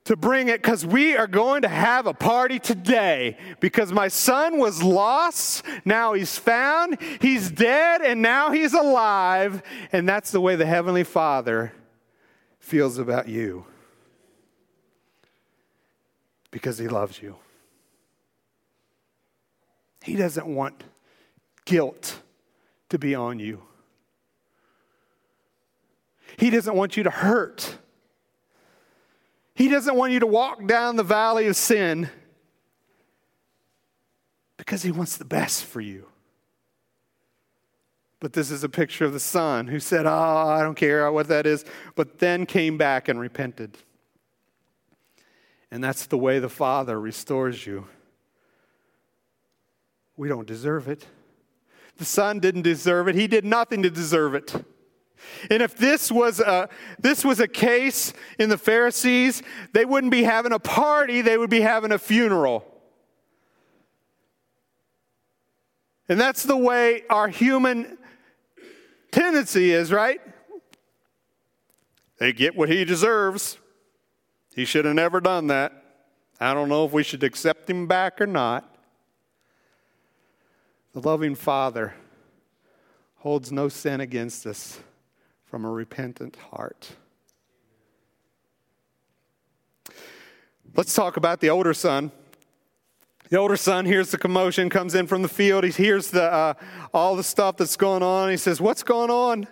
to 0.05 0.15
bring 0.15 0.47
it 0.47 0.61
because 0.61 0.85
we 0.85 1.15
are 1.15 1.27
going 1.27 1.61
to 1.61 1.67
have 1.67 2.07
a 2.07 2.13
party 2.13 2.59
today 2.59 3.37
because 3.59 3.93
my 3.93 4.07
son 4.07 4.57
was 4.57 4.81
lost, 4.81 5.63
now 5.85 6.13
he's 6.13 6.37
found, 6.37 6.97
he's 7.19 7.51
dead, 7.51 8.01
and 8.01 8.21
now 8.21 8.51
he's 8.51 8.73
alive. 8.73 9.61
And 9.91 10.09
that's 10.09 10.31
the 10.31 10.41
way 10.41 10.55
the 10.55 10.65
Heavenly 10.65 11.03
Father 11.03 11.73
feels 12.59 12.97
about 12.97 13.27
you 13.27 13.65
because 16.49 16.77
he 16.77 16.87
loves 16.87 17.21
you. 17.21 17.35
He 20.03 20.15
doesn't 20.15 20.47
want 20.47 20.83
guilt 21.65 22.21
to 22.89 22.97
be 22.97 23.13
on 23.13 23.39
you. 23.39 23.61
He 26.37 26.49
doesn't 26.49 26.75
want 26.75 26.97
you 26.97 27.03
to 27.03 27.09
hurt. 27.09 27.77
He 29.53 29.67
doesn't 29.67 29.95
want 29.95 30.13
you 30.13 30.19
to 30.19 30.27
walk 30.27 30.65
down 30.65 30.95
the 30.95 31.03
valley 31.03 31.47
of 31.47 31.55
sin 31.55 32.09
because 34.57 34.83
He 34.83 34.91
wants 34.91 35.17
the 35.17 35.25
best 35.25 35.65
for 35.65 35.81
you. 35.81 36.07
But 38.19 38.33
this 38.33 38.51
is 38.51 38.63
a 38.63 38.69
picture 38.69 39.03
of 39.03 39.13
the 39.13 39.19
son 39.19 39.67
who 39.67 39.79
said, 39.79 40.05
Oh, 40.05 40.09
I 40.11 40.61
don't 40.61 40.75
care 40.75 41.11
what 41.11 41.27
that 41.29 41.47
is, 41.47 41.65
but 41.95 42.19
then 42.19 42.45
came 42.45 42.77
back 42.77 43.09
and 43.09 43.19
repented. 43.19 43.77
And 45.71 45.83
that's 45.83 46.05
the 46.05 46.17
way 46.17 46.37
the 46.37 46.49
Father 46.49 46.99
restores 46.99 47.65
you. 47.65 47.87
We 50.17 50.27
don't 50.27 50.45
deserve 50.45 50.87
it. 50.87 51.07
The 51.97 52.05
Son 52.05 52.39
didn't 52.39 52.61
deserve 52.61 53.07
it, 53.07 53.15
He 53.15 53.27
did 53.27 53.45
nothing 53.45 53.83
to 53.83 53.89
deserve 53.89 54.35
it. 54.35 54.53
And 55.49 55.61
if 55.61 55.75
this 55.75 56.11
was 56.11 56.39
a 56.39 56.69
this 56.99 57.25
was 57.25 57.39
a 57.39 57.47
case 57.47 58.13
in 58.39 58.49
the 58.49 58.57
Pharisees, 58.57 59.41
they 59.73 59.85
wouldn't 59.85 60.11
be 60.11 60.23
having 60.23 60.51
a 60.51 60.59
party, 60.59 61.21
they 61.21 61.37
would 61.37 61.49
be 61.49 61.61
having 61.61 61.91
a 61.91 61.99
funeral. 61.99 62.65
And 66.09 66.19
that's 66.19 66.43
the 66.43 66.57
way 66.57 67.03
our 67.09 67.29
human 67.29 67.97
tendency 69.11 69.71
is, 69.71 69.91
right? 69.91 70.21
They 72.17 72.33
get 72.33 72.55
what 72.55 72.69
he 72.69 72.85
deserves. 72.85 73.57
He 74.53 74.65
should 74.65 74.85
have 74.85 74.95
never 74.95 75.21
done 75.21 75.47
that. 75.47 75.71
I 76.39 76.53
don't 76.53 76.69
know 76.69 76.85
if 76.85 76.91
we 76.91 77.03
should 77.03 77.23
accept 77.23 77.69
him 77.69 77.87
back 77.87 78.19
or 78.19 78.27
not. 78.27 78.75
The 80.93 80.99
loving 80.99 81.35
Father 81.35 81.93
holds 83.19 83.51
no 83.51 83.69
sin 83.69 84.01
against 84.01 84.45
us 84.45 84.81
from 85.51 85.65
a 85.65 85.69
repentant 85.69 86.37
heart. 86.37 86.93
Let's 90.77 90.95
talk 90.95 91.17
about 91.17 91.41
the 91.41 91.49
older 91.49 91.73
son. 91.73 92.13
The 93.29 93.35
older 93.35 93.57
son 93.57 93.85
hears 93.85 94.11
the 94.11 94.17
commotion, 94.17 94.69
comes 94.69 94.95
in 94.95 95.07
from 95.07 95.23
the 95.23 95.27
field. 95.27 95.65
He 95.65 95.71
hears 95.71 96.09
the, 96.09 96.23
uh, 96.23 96.53
all 96.93 97.17
the 97.17 97.23
stuff 97.23 97.57
that's 97.57 97.75
going 97.75 98.01
on. 98.01 98.29
He 98.29 98.37
says, 98.37 98.61
What's 98.61 98.81
going 98.81 99.09
on? 99.09 99.45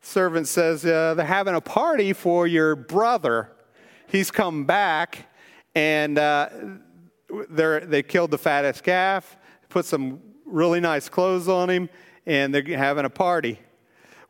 Servant 0.00 0.48
says, 0.48 0.86
uh, 0.86 1.12
They're 1.12 1.26
having 1.26 1.54
a 1.54 1.60
party 1.60 2.14
for 2.14 2.46
your 2.46 2.74
brother. 2.74 3.52
He's 4.06 4.30
come 4.30 4.64
back, 4.64 5.28
and 5.74 6.18
uh, 6.18 6.48
they 7.50 8.02
killed 8.02 8.30
the 8.30 8.38
fattest 8.38 8.82
calf, 8.82 9.36
put 9.68 9.84
some 9.84 10.22
really 10.46 10.80
nice 10.80 11.10
clothes 11.10 11.48
on 11.48 11.68
him, 11.68 11.90
and 12.24 12.54
they're 12.54 12.78
having 12.78 13.04
a 13.04 13.10
party. 13.10 13.58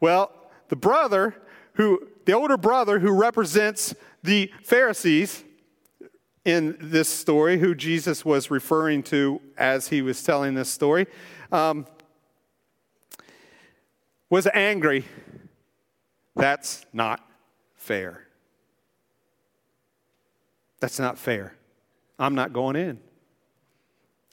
Well, 0.01 0.33
the 0.69 0.77
brother, 0.77 1.35
who, 1.75 2.09
the 2.25 2.33
older 2.33 2.57
brother 2.57 2.99
who 2.99 3.13
represents 3.13 3.95
the 4.23 4.53
Pharisees, 4.63 5.45
in 6.49 6.77
this 6.81 7.11
story, 7.11 7.59
who 7.59 7.75
Jesus 7.75 8.25
was 8.25 8.51
referring 8.51 9.03
to 9.03 9.39
as 9.59 9.89
he 9.89 10.01
was 10.01 10.23
telling 10.23 10.55
this 10.55 10.71
story, 10.71 11.07
um, 11.53 11.87
was 14.31 14.49
angry. 14.55 15.05
That's 16.35 16.87
not 16.93 17.21
fair. 17.77 18.27
That's 20.81 20.99
not 20.99 21.19
fair. 21.19 21.55
I'm 22.19 22.35
not 22.35 22.55
going 22.55 22.77
in. 22.77 22.99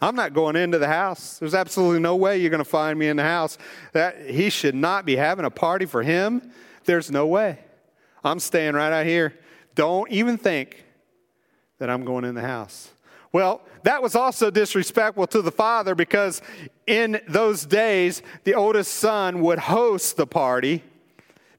I'm 0.01 0.15
not 0.15 0.33
going 0.33 0.55
into 0.55 0.77
the 0.77 0.87
house. 0.87 1.39
There's 1.39 1.55
absolutely 1.55 1.99
no 1.99 2.15
way 2.15 2.37
you're 2.37 2.49
going 2.49 2.63
to 2.63 2.69
find 2.69 2.99
me 2.99 3.07
in 3.07 3.17
the 3.17 3.23
house. 3.23 3.57
That 3.93 4.29
he 4.29 4.49
should 4.49 4.75
not 4.75 5.05
be 5.05 5.15
having 5.15 5.45
a 5.45 5.49
party 5.49 5.85
for 5.85 6.03
him. 6.03 6.51
There's 6.83 7.09
no 7.09 7.27
way. 7.27 7.59
I'm 8.23 8.39
staying 8.39 8.73
right 8.73 8.91
out 8.91 9.05
here. 9.05 9.33
Don't 9.73 10.11
even 10.11 10.37
think 10.37 10.83
that 11.79 11.89
I'm 11.89 12.03
going 12.03 12.25
in 12.25 12.35
the 12.35 12.41
house. 12.41 12.89
Well, 13.31 13.61
that 13.83 14.01
was 14.01 14.15
also 14.15 14.49
disrespectful 14.49 15.27
to 15.27 15.41
the 15.41 15.51
father 15.51 15.93
because 15.93 16.41
in 16.87 17.21
those 17.27 17.65
days, 17.65 18.21
the 18.43 18.55
oldest 18.55 18.93
son 18.93 19.41
would 19.41 19.59
host 19.59 20.17
the 20.17 20.25
party 20.25 20.83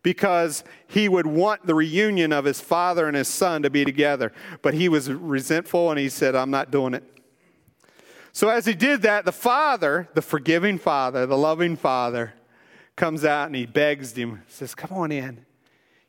because 0.03 0.65
he 0.89 1.09
would 1.09 1.27
want 1.27 1.67
the 1.67 1.75
reunion 1.75 2.33
of 2.33 2.45
his 2.45 2.61
father 2.61 3.09
and 3.09 3.17
his 3.17 3.29
son 3.29 3.63
to 3.63 3.71
be 3.71 3.85
together. 3.85 4.33
But 4.63 4.75
he 4.75 4.89
was 4.89 5.11
resentful 5.11 5.91
and 5.91 5.99
he 5.99 6.09
said, 6.09 6.35
I'm 6.35 6.51
not 6.51 6.71
doing 6.71 6.95
it. 6.95 7.16
So 8.37 8.51
as 8.51 8.67
he 8.67 8.75
did 8.75 9.01
that, 9.01 9.25
the 9.25 9.33
father, 9.33 10.11
the 10.13 10.21
forgiving 10.21 10.77
father, 10.77 11.25
the 11.25 11.39
loving 11.39 11.75
father, 11.75 12.35
comes 12.95 13.25
out 13.25 13.47
and 13.47 13.57
he 13.57 13.65
begs 13.65 14.13
him, 14.13 14.43
says, 14.47 14.75
Come 14.75 14.93
on 14.93 15.11
in. 15.11 15.47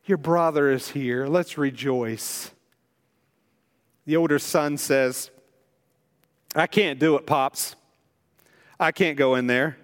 Your 0.03 0.17
brother 0.17 0.69
is 0.69 0.89
here. 0.89 1.25
Let's 1.25 1.57
rejoice. 1.57 2.51
The 4.05 4.17
older 4.17 4.39
son 4.39 4.77
says, 4.77 5.31
I 6.53 6.67
can't 6.67 6.99
do 6.99 7.15
it, 7.15 7.25
Pops. 7.25 7.77
I 8.77 8.91
can't 8.91 9.17
go 9.17 9.35
in 9.35 9.47
there. 9.47 9.77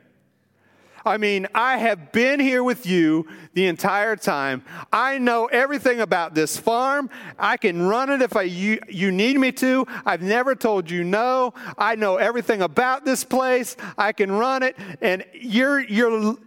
I 1.05 1.17
mean, 1.17 1.47
I 1.53 1.77
have 1.77 2.11
been 2.11 2.39
here 2.39 2.63
with 2.63 2.85
you 2.85 3.27
the 3.53 3.67
entire 3.67 4.15
time. 4.15 4.63
I 4.91 5.17
know 5.17 5.45
everything 5.45 6.01
about 6.01 6.33
this 6.33 6.57
farm. 6.57 7.09
I 7.37 7.57
can 7.57 7.81
run 7.81 8.09
it 8.09 8.21
if 8.21 8.35
I, 8.35 8.43
you, 8.43 8.79
you 8.87 9.11
need 9.11 9.37
me 9.37 9.51
to. 9.53 9.85
I've 10.05 10.21
never 10.21 10.55
told 10.55 10.89
you 10.89 11.03
no. 11.03 11.53
I 11.77 11.95
know 11.95 12.17
everything 12.17 12.61
about 12.61 13.05
this 13.05 13.23
place. 13.23 13.75
I 13.97 14.11
can 14.13 14.31
run 14.31 14.63
it. 14.63 14.77
And 15.01 15.25
you're, 15.33 15.79
you're, 15.79 16.37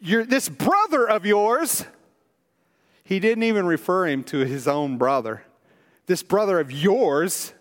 you're 0.00 0.24
this 0.24 0.48
brother 0.48 1.08
of 1.08 1.24
yours. 1.26 1.84
He 3.04 3.18
didn't 3.18 3.44
even 3.44 3.66
refer 3.66 4.06
him 4.06 4.24
to 4.24 4.38
his 4.38 4.68
own 4.68 4.98
brother 4.98 5.44
this 6.06 6.22
brother 6.22 6.60
of 6.60 6.70
yours 6.70 7.52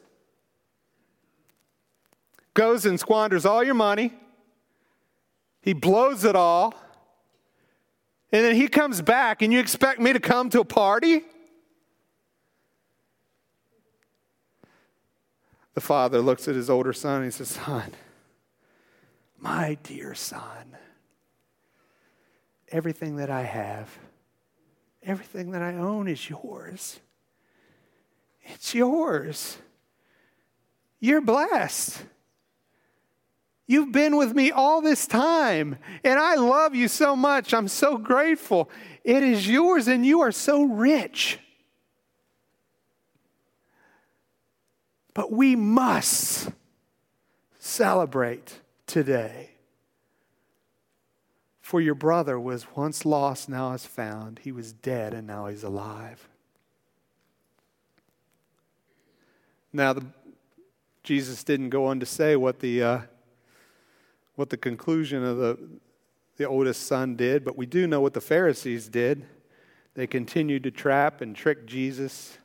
goes 2.54 2.86
and 2.86 3.00
squanders 3.00 3.46
all 3.46 3.64
your 3.64 3.76
money, 3.76 4.14
he 5.62 5.74
blows 5.74 6.24
it 6.24 6.36
all, 6.36 6.74
and 8.32 8.44
then 8.46 8.56
he 8.56 8.68
comes 8.68 9.02
back, 9.02 9.42
and 9.42 9.52
you 9.52 9.60
expect 9.60 10.00
me 10.00 10.14
to 10.14 10.20
come 10.20 10.50
to 10.50 10.62
a 10.62 10.66
party? 10.66 11.24
The 15.74 15.82
father 15.82 16.20
looks 16.20 16.48
at 16.48 16.56
his 16.56 16.70
older 16.70 16.94
son 16.94 17.18
and 17.18 17.26
he 17.26 17.32
says, 17.32 17.50
Son, 17.50 17.92
my 19.40 19.78
dear 19.84 20.14
son, 20.14 20.78
everything 22.70 23.16
that 23.18 23.30
I 23.30 23.44
have, 23.44 23.90
everything 25.02 25.52
that 25.52 25.62
I 25.62 25.76
own 25.76 26.08
is 26.08 26.30
yours. 26.30 27.00
It's 28.44 28.76
yours. 28.76 29.58
You're 31.00 31.22
blessed. 31.22 32.04
You've 33.72 33.94
been 33.94 34.18
with 34.18 34.36
me 34.36 34.52
all 34.52 34.82
this 34.82 35.08
time, 35.08 35.78
and 36.04 36.20
I 36.20 36.36
love 36.36 36.76
you 36.76 36.90
so 36.90 37.16
much. 37.16 37.54
I'm 37.54 37.70
so 37.70 37.98
grateful. 37.98 38.70
It 39.06 39.24
is 39.24 39.48
yours, 39.48 39.88
and 39.88 40.06
you 40.06 40.20
are 40.20 40.34
so 40.34 40.64
rich. 40.64 41.40
But 45.14 45.32
we 45.32 45.56
must 45.56 46.50
celebrate 47.60 48.60
today. 48.88 49.52
For 51.62 51.80
your 51.80 51.96
brother 51.96 52.38
was 52.38 52.76
once 52.76 53.06
lost, 53.06 53.48
now 53.48 53.72
is 53.72 53.86
found. 53.86 54.42
He 54.44 54.52
was 54.52 54.74
dead, 54.74 55.14
and 55.14 55.26
now 55.26 55.46
he's 55.46 55.64
alive. 55.64 56.28
Now, 59.72 59.94
the, 59.94 60.06
Jesus 61.06 61.46
didn't 61.46 61.70
go 61.70 61.86
on 61.86 62.02
to 62.02 62.06
say 62.06 62.36
what 62.36 62.60
the, 62.60 62.84
uh, 62.84 63.00
what 64.36 64.50
the 64.50 64.58
conclusion 64.58 65.24
of 65.24 65.38
the, 65.38 65.58
the 66.38 66.48
oldest 66.48 66.88
son 66.88 67.16
did, 67.16 67.44
but 67.44 67.58
we 67.58 67.66
do 67.66 67.88
know 67.88 68.02
what 68.02 68.14
the 68.14 68.22
Pharisees 68.22 68.88
did. 68.88 69.26
They 69.94 70.08
continued 70.08 70.64
to 70.64 70.72
trap 70.72 71.22
and 71.22 71.36
trick 71.36 71.66
Jesus. 71.66 72.38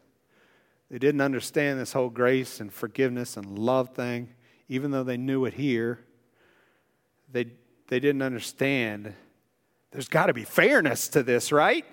They 0.90 0.98
didn't 0.98 1.20
understand 1.20 1.80
this 1.80 1.92
whole 1.92 2.10
grace 2.10 2.60
and 2.60 2.72
forgiveness 2.72 3.36
and 3.36 3.58
love 3.58 3.90
thing, 3.90 4.34
even 4.68 4.90
though 4.90 5.04
they 5.04 5.16
knew 5.16 5.44
it 5.44 5.54
here. 5.54 6.00
They, 7.30 7.46
they 7.88 8.00
didn't 8.00 8.22
understand. 8.22 9.14
There's 9.92 10.08
got 10.08 10.26
to 10.26 10.34
be 10.34 10.44
fairness 10.44 11.08
to 11.08 11.22
this, 11.22 11.52
right? 11.52 11.84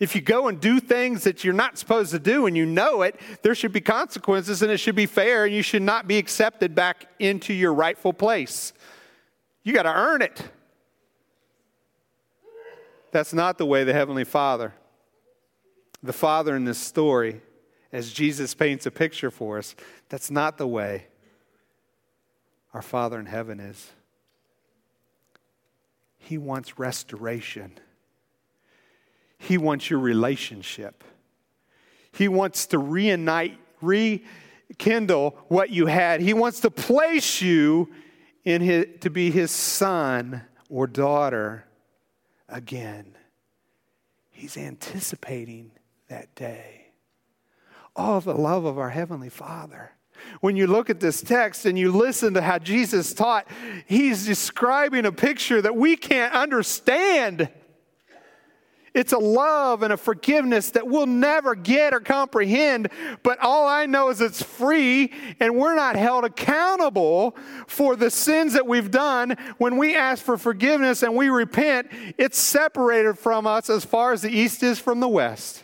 If 0.00 0.14
you 0.14 0.22
go 0.22 0.48
and 0.48 0.58
do 0.58 0.80
things 0.80 1.24
that 1.24 1.44
you're 1.44 1.52
not 1.52 1.76
supposed 1.78 2.10
to 2.12 2.18
do 2.18 2.46
and 2.46 2.56
you 2.56 2.64
know 2.64 3.02
it, 3.02 3.20
there 3.42 3.54
should 3.54 3.72
be 3.72 3.82
consequences 3.82 4.62
and 4.62 4.72
it 4.72 4.78
should 4.78 4.96
be 4.96 5.04
fair 5.04 5.44
and 5.44 5.54
you 5.54 5.62
should 5.62 5.82
not 5.82 6.08
be 6.08 6.16
accepted 6.16 6.74
back 6.74 7.06
into 7.18 7.52
your 7.52 7.74
rightful 7.74 8.14
place. 8.14 8.72
You 9.62 9.74
got 9.74 9.82
to 9.82 9.94
earn 9.94 10.22
it. 10.22 10.42
That's 13.12 13.34
not 13.34 13.58
the 13.58 13.66
way 13.66 13.84
the 13.84 13.92
Heavenly 13.92 14.24
Father, 14.24 14.72
the 16.02 16.14
Father 16.14 16.56
in 16.56 16.64
this 16.64 16.78
story, 16.78 17.42
as 17.92 18.10
Jesus 18.10 18.54
paints 18.54 18.86
a 18.86 18.90
picture 18.90 19.30
for 19.30 19.58
us, 19.58 19.74
that's 20.08 20.30
not 20.30 20.56
the 20.56 20.66
way 20.66 21.08
our 22.72 22.82
Father 22.82 23.18
in 23.18 23.26
heaven 23.26 23.60
is. 23.60 23.90
He 26.16 26.38
wants 26.38 26.78
restoration. 26.78 27.72
He 29.40 29.56
wants 29.56 29.88
your 29.88 29.98
relationship. 29.98 31.02
He 32.12 32.28
wants 32.28 32.66
to 32.66 32.78
reunite, 32.78 33.58
rekindle 33.80 35.38
what 35.48 35.70
you 35.70 35.86
had. 35.86 36.20
He 36.20 36.34
wants 36.34 36.60
to 36.60 36.70
place 36.70 37.40
you 37.40 37.88
in 38.44 38.60
his, 38.60 38.86
to 39.00 39.08
be 39.08 39.30
his 39.30 39.50
son 39.50 40.42
or 40.68 40.86
daughter 40.86 41.64
again. 42.50 43.16
He's 44.30 44.58
anticipating 44.58 45.72
that 46.08 46.34
day. 46.34 46.88
Oh, 47.96 48.20
the 48.20 48.34
love 48.34 48.66
of 48.66 48.78
our 48.78 48.90
Heavenly 48.90 49.30
Father. 49.30 49.92
When 50.42 50.54
you 50.54 50.66
look 50.66 50.90
at 50.90 51.00
this 51.00 51.22
text 51.22 51.64
and 51.64 51.78
you 51.78 51.92
listen 51.92 52.34
to 52.34 52.42
how 52.42 52.58
Jesus 52.58 53.14
taught, 53.14 53.46
he's 53.86 54.26
describing 54.26 55.06
a 55.06 55.12
picture 55.12 55.62
that 55.62 55.76
we 55.76 55.96
can't 55.96 56.34
understand. 56.34 57.48
It's 58.92 59.12
a 59.12 59.18
love 59.18 59.82
and 59.82 59.92
a 59.92 59.96
forgiveness 59.96 60.70
that 60.70 60.86
we'll 60.86 61.06
never 61.06 61.54
get 61.54 61.94
or 61.94 62.00
comprehend, 62.00 62.88
but 63.22 63.38
all 63.38 63.66
I 63.68 63.86
know 63.86 64.08
is 64.08 64.20
it's 64.20 64.42
free 64.42 65.12
and 65.38 65.56
we're 65.56 65.76
not 65.76 65.94
held 65.94 66.24
accountable 66.24 67.36
for 67.68 67.94
the 67.94 68.10
sins 68.10 68.54
that 68.54 68.66
we've 68.66 68.90
done. 68.90 69.36
When 69.58 69.76
we 69.76 69.94
ask 69.94 70.24
for 70.24 70.36
forgiveness 70.36 71.02
and 71.04 71.14
we 71.14 71.28
repent, 71.28 71.88
it's 72.18 72.38
separated 72.38 73.16
from 73.18 73.46
us 73.46 73.70
as 73.70 73.84
far 73.84 74.12
as 74.12 74.22
the 74.22 74.30
east 74.30 74.62
is 74.62 74.80
from 74.80 74.98
the 74.98 75.08
west. 75.08 75.62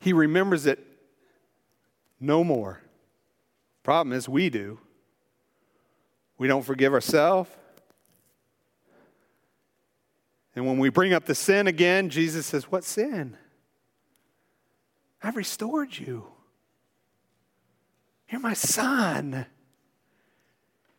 He 0.00 0.12
remembers 0.12 0.64
it 0.64 0.84
no 2.20 2.42
more. 2.44 2.80
Problem 3.82 4.16
is, 4.16 4.28
we 4.28 4.48
do. 4.48 4.78
We 6.38 6.48
don't 6.48 6.64
forgive 6.64 6.94
ourselves. 6.94 7.50
And 10.58 10.66
when 10.66 10.78
we 10.78 10.88
bring 10.88 11.14
up 11.14 11.24
the 11.24 11.36
sin 11.36 11.68
again, 11.68 12.10
Jesus 12.10 12.44
says, 12.44 12.64
What 12.64 12.82
sin? 12.82 13.36
I've 15.22 15.36
restored 15.36 15.96
you. 15.96 16.26
You're 18.28 18.40
my 18.40 18.54
son. 18.54 19.46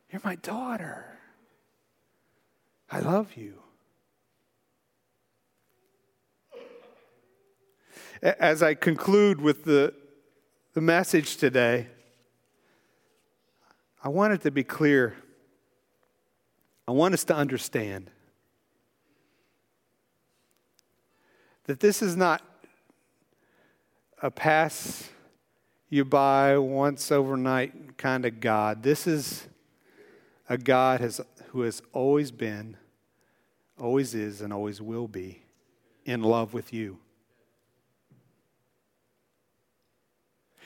You're 0.09 0.21
my 0.23 0.35
daughter. 0.35 1.19
I 2.89 3.01
love 3.01 3.35
you. 3.35 3.55
As 8.21 8.63
I 8.63 8.75
conclude 8.75 9.41
with 9.41 9.65
the, 9.65 9.93
the 10.73 10.79
message 10.79 11.35
today, 11.35 11.87
I 14.01 14.07
want 14.07 14.31
it 14.31 14.41
to 14.43 14.51
be 14.51 14.63
clear. 14.63 15.17
I 16.87 16.91
want 16.91 17.13
us 17.13 17.25
to 17.25 17.35
understand 17.35 18.09
that 21.69 21.79
this 21.81 22.01
is 22.01 22.17
not 22.17 22.41
a 24.23 24.31
pass 24.31 25.11
you 25.87 26.03
buy 26.03 26.57
once 26.57 27.11
overnight 27.11 27.95
kind 27.95 28.25
of 28.25 28.39
God. 28.39 28.81
This 28.81 29.05
is 29.05 29.47
a 30.49 30.57
God 30.57 30.99
has, 30.99 31.21
who 31.49 31.61
has 31.61 31.83
always 31.93 32.31
been, 32.31 32.75
always 33.79 34.15
is, 34.15 34.41
and 34.41 34.51
always 34.51 34.81
will 34.81 35.07
be 35.07 35.43
in 36.05 36.23
love 36.23 36.55
with 36.55 36.73
you. 36.73 36.97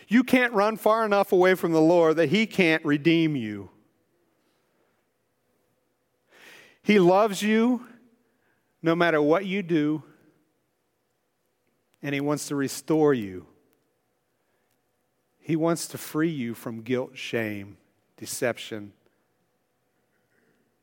You 0.08 0.24
can't 0.24 0.54
run 0.54 0.78
far 0.78 1.04
enough 1.06 1.34
away 1.34 1.56
from 1.56 1.74
the 1.74 1.82
Lord 1.82 2.16
that 2.16 2.30
He 2.30 2.46
can't 2.46 2.86
redeem 2.86 3.36
you. 3.36 3.70
He 6.82 6.98
loves 6.98 7.42
you 7.42 7.88
no 8.82 8.96
matter 8.96 9.22
what 9.22 9.46
you 9.46 9.64
do, 9.64 10.04
and 12.04 12.14
He 12.14 12.22
wants 12.22 12.48
to 12.50 12.56
restore 12.56 13.14
you. 13.14 13.48
He 15.40 15.56
wants 15.56 15.88
to 15.88 15.98
free 15.98 16.30
you 16.30 16.54
from 16.54 16.82
guilt, 16.82 17.18
shame, 17.18 17.78
deception. 18.18 18.94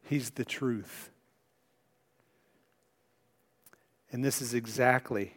He's 0.02 0.30
the 0.30 0.44
truth. 0.44 1.10
And 4.12 4.24
this 4.24 4.42
is 4.42 4.54
exactly 4.54 5.34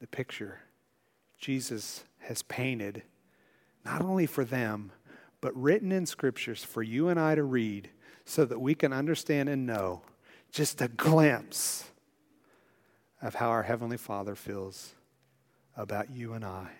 the 0.00 0.06
picture 0.06 0.60
Jesus 1.38 2.04
has 2.20 2.42
painted, 2.42 3.02
not 3.84 4.02
only 4.02 4.26
for 4.26 4.44
them, 4.44 4.92
but 5.40 5.56
written 5.56 5.90
in 5.90 6.06
scriptures 6.06 6.62
for 6.62 6.82
you 6.82 7.08
and 7.08 7.18
I 7.18 7.34
to 7.34 7.42
read 7.42 7.90
so 8.24 8.44
that 8.44 8.60
we 8.60 8.74
can 8.74 8.92
understand 8.92 9.48
and 9.48 9.66
know 9.66 10.02
just 10.52 10.80
a 10.80 10.88
glimpse 10.88 11.89
of 13.22 13.34
how 13.34 13.48
our 13.48 13.62
Heavenly 13.62 13.96
Father 13.96 14.34
feels 14.34 14.94
about 15.76 16.10
you 16.10 16.32
and 16.32 16.44
I. 16.44 16.70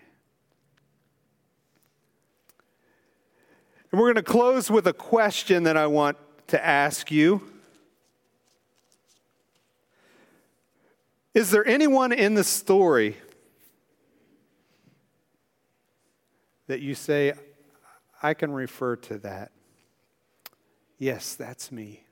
And 3.91 4.01
we're 4.01 4.13
going 4.13 4.25
to 4.25 4.31
close 4.31 4.71
with 4.71 4.87
a 4.87 4.93
question 4.93 5.65
that 5.65 5.77
I 5.77 5.87
want 5.87 6.17
to 6.49 6.65
ask 6.65 7.11
you. 7.11 7.43
Is 11.35 11.51
there 11.51 11.67
anyone 11.67 12.13
in 12.13 12.35
the 12.35 12.45
story 12.45 13.17
that 16.67 16.81
you 16.81 16.95
say, 16.95 17.33
I 18.23 18.35
can 18.35 18.53
refer 18.53 18.97
to 18.97 19.19
that? 19.19 19.51
Yes, 20.99 21.35
that's 21.35 21.73
me. 21.73 22.05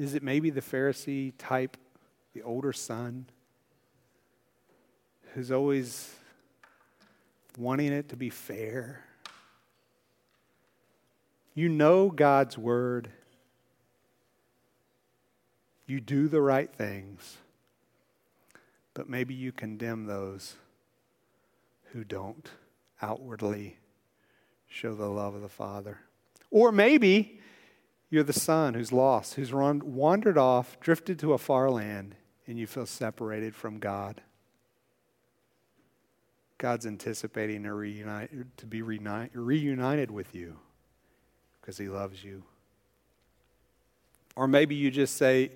Is 0.00 0.14
it 0.14 0.22
maybe 0.22 0.48
the 0.48 0.62
Pharisee 0.62 1.34
type, 1.36 1.76
the 2.32 2.40
older 2.40 2.72
son, 2.72 3.26
who's 5.34 5.52
always 5.52 6.14
wanting 7.58 7.92
it 7.92 8.08
to 8.08 8.16
be 8.16 8.30
fair? 8.30 9.04
You 11.54 11.68
know 11.68 12.08
God's 12.08 12.56
word. 12.56 13.10
You 15.86 16.00
do 16.00 16.28
the 16.28 16.40
right 16.40 16.74
things, 16.74 17.36
but 18.94 19.06
maybe 19.06 19.34
you 19.34 19.52
condemn 19.52 20.06
those 20.06 20.54
who 21.92 22.04
don't 22.04 22.48
outwardly 23.02 23.76
show 24.66 24.94
the 24.94 25.10
love 25.10 25.34
of 25.34 25.42
the 25.42 25.48
Father. 25.50 25.98
Or 26.50 26.72
maybe 26.72 27.39
you're 28.10 28.24
the 28.24 28.32
son 28.32 28.74
who's 28.74 28.92
lost, 28.92 29.34
who's 29.34 29.52
run, 29.52 29.94
wandered 29.94 30.36
off, 30.36 30.78
drifted 30.80 31.18
to 31.20 31.32
a 31.32 31.38
far 31.38 31.70
land, 31.70 32.16
and 32.46 32.58
you 32.58 32.66
feel 32.66 32.86
separated 32.86 33.54
from 33.54 33.78
God. 33.78 34.20
God's 36.58 36.86
anticipating 36.86 37.62
to, 37.62 37.72
reunite, 37.72 38.30
to 38.58 38.66
be 38.66 38.82
reunite, 38.82 39.30
reunited 39.32 40.10
with 40.10 40.34
you 40.34 40.58
because 41.60 41.78
he 41.78 41.88
loves 41.88 42.22
you. 42.22 42.42
Or 44.34 44.48
maybe 44.48 44.74
you 44.74 44.90
just 44.90 45.16
say, 45.16 45.52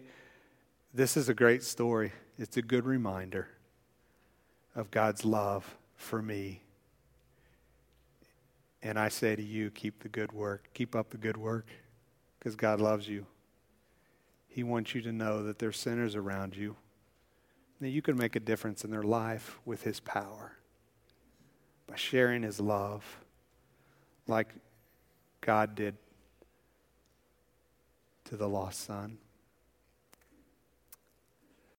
This 0.95 1.17
is 1.17 1.29
a 1.29 1.35
great 1.35 1.63
story. 1.63 2.13
It's 2.39 2.57
a 2.57 2.63
good 2.63 2.87
reminder 2.87 3.49
of 4.77 4.91
God's 4.91 5.25
love 5.25 5.77
for 5.97 6.23
me. 6.23 6.63
And 8.83 8.99
I 8.99 9.09
say 9.09 9.35
to 9.37 9.43
you, 9.43 9.71
keep 9.71 10.03
the 10.03 10.09
good 10.09 10.33
work. 10.33 10.69
Keep 10.75 10.95
up 10.95 11.11
the 11.11 11.17
good 11.17 11.37
work 11.37 11.67
because 12.45 12.57
God 12.57 12.79
loves 12.79 13.09
you. 13.09 13.25
He 14.47 14.63
wants 14.63 14.95
you 14.95 15.01
to 15.01 15.13
know 15.13 15.43
that 15.45 15.59
there's 15.59 15.79
sinners 15.79 16.15
around 16.15 16.55
you, 16.55 16.77
that 17.81 17.89
you 17.89 18.03
can 18.03 18.19
make 18.19 18.37
a 18.37 18.41
difference 18.41 18.85
in 18.85 18.91
their 18.91 19.03
life 19.03 19.59
with 19.65 19.83
His 19.83 19.99
power 19.99 20.53
by 21.87 21.97
sharing 21.97 22.43
His 22.43 22.61
love 22.61 23.25
like 24.27 24.49
God 25.41 25.75
did 25.75 25.97
to 28.27 28.37
the 28.37 28.49
lost 28.49 28.81
son. 28.81 29.17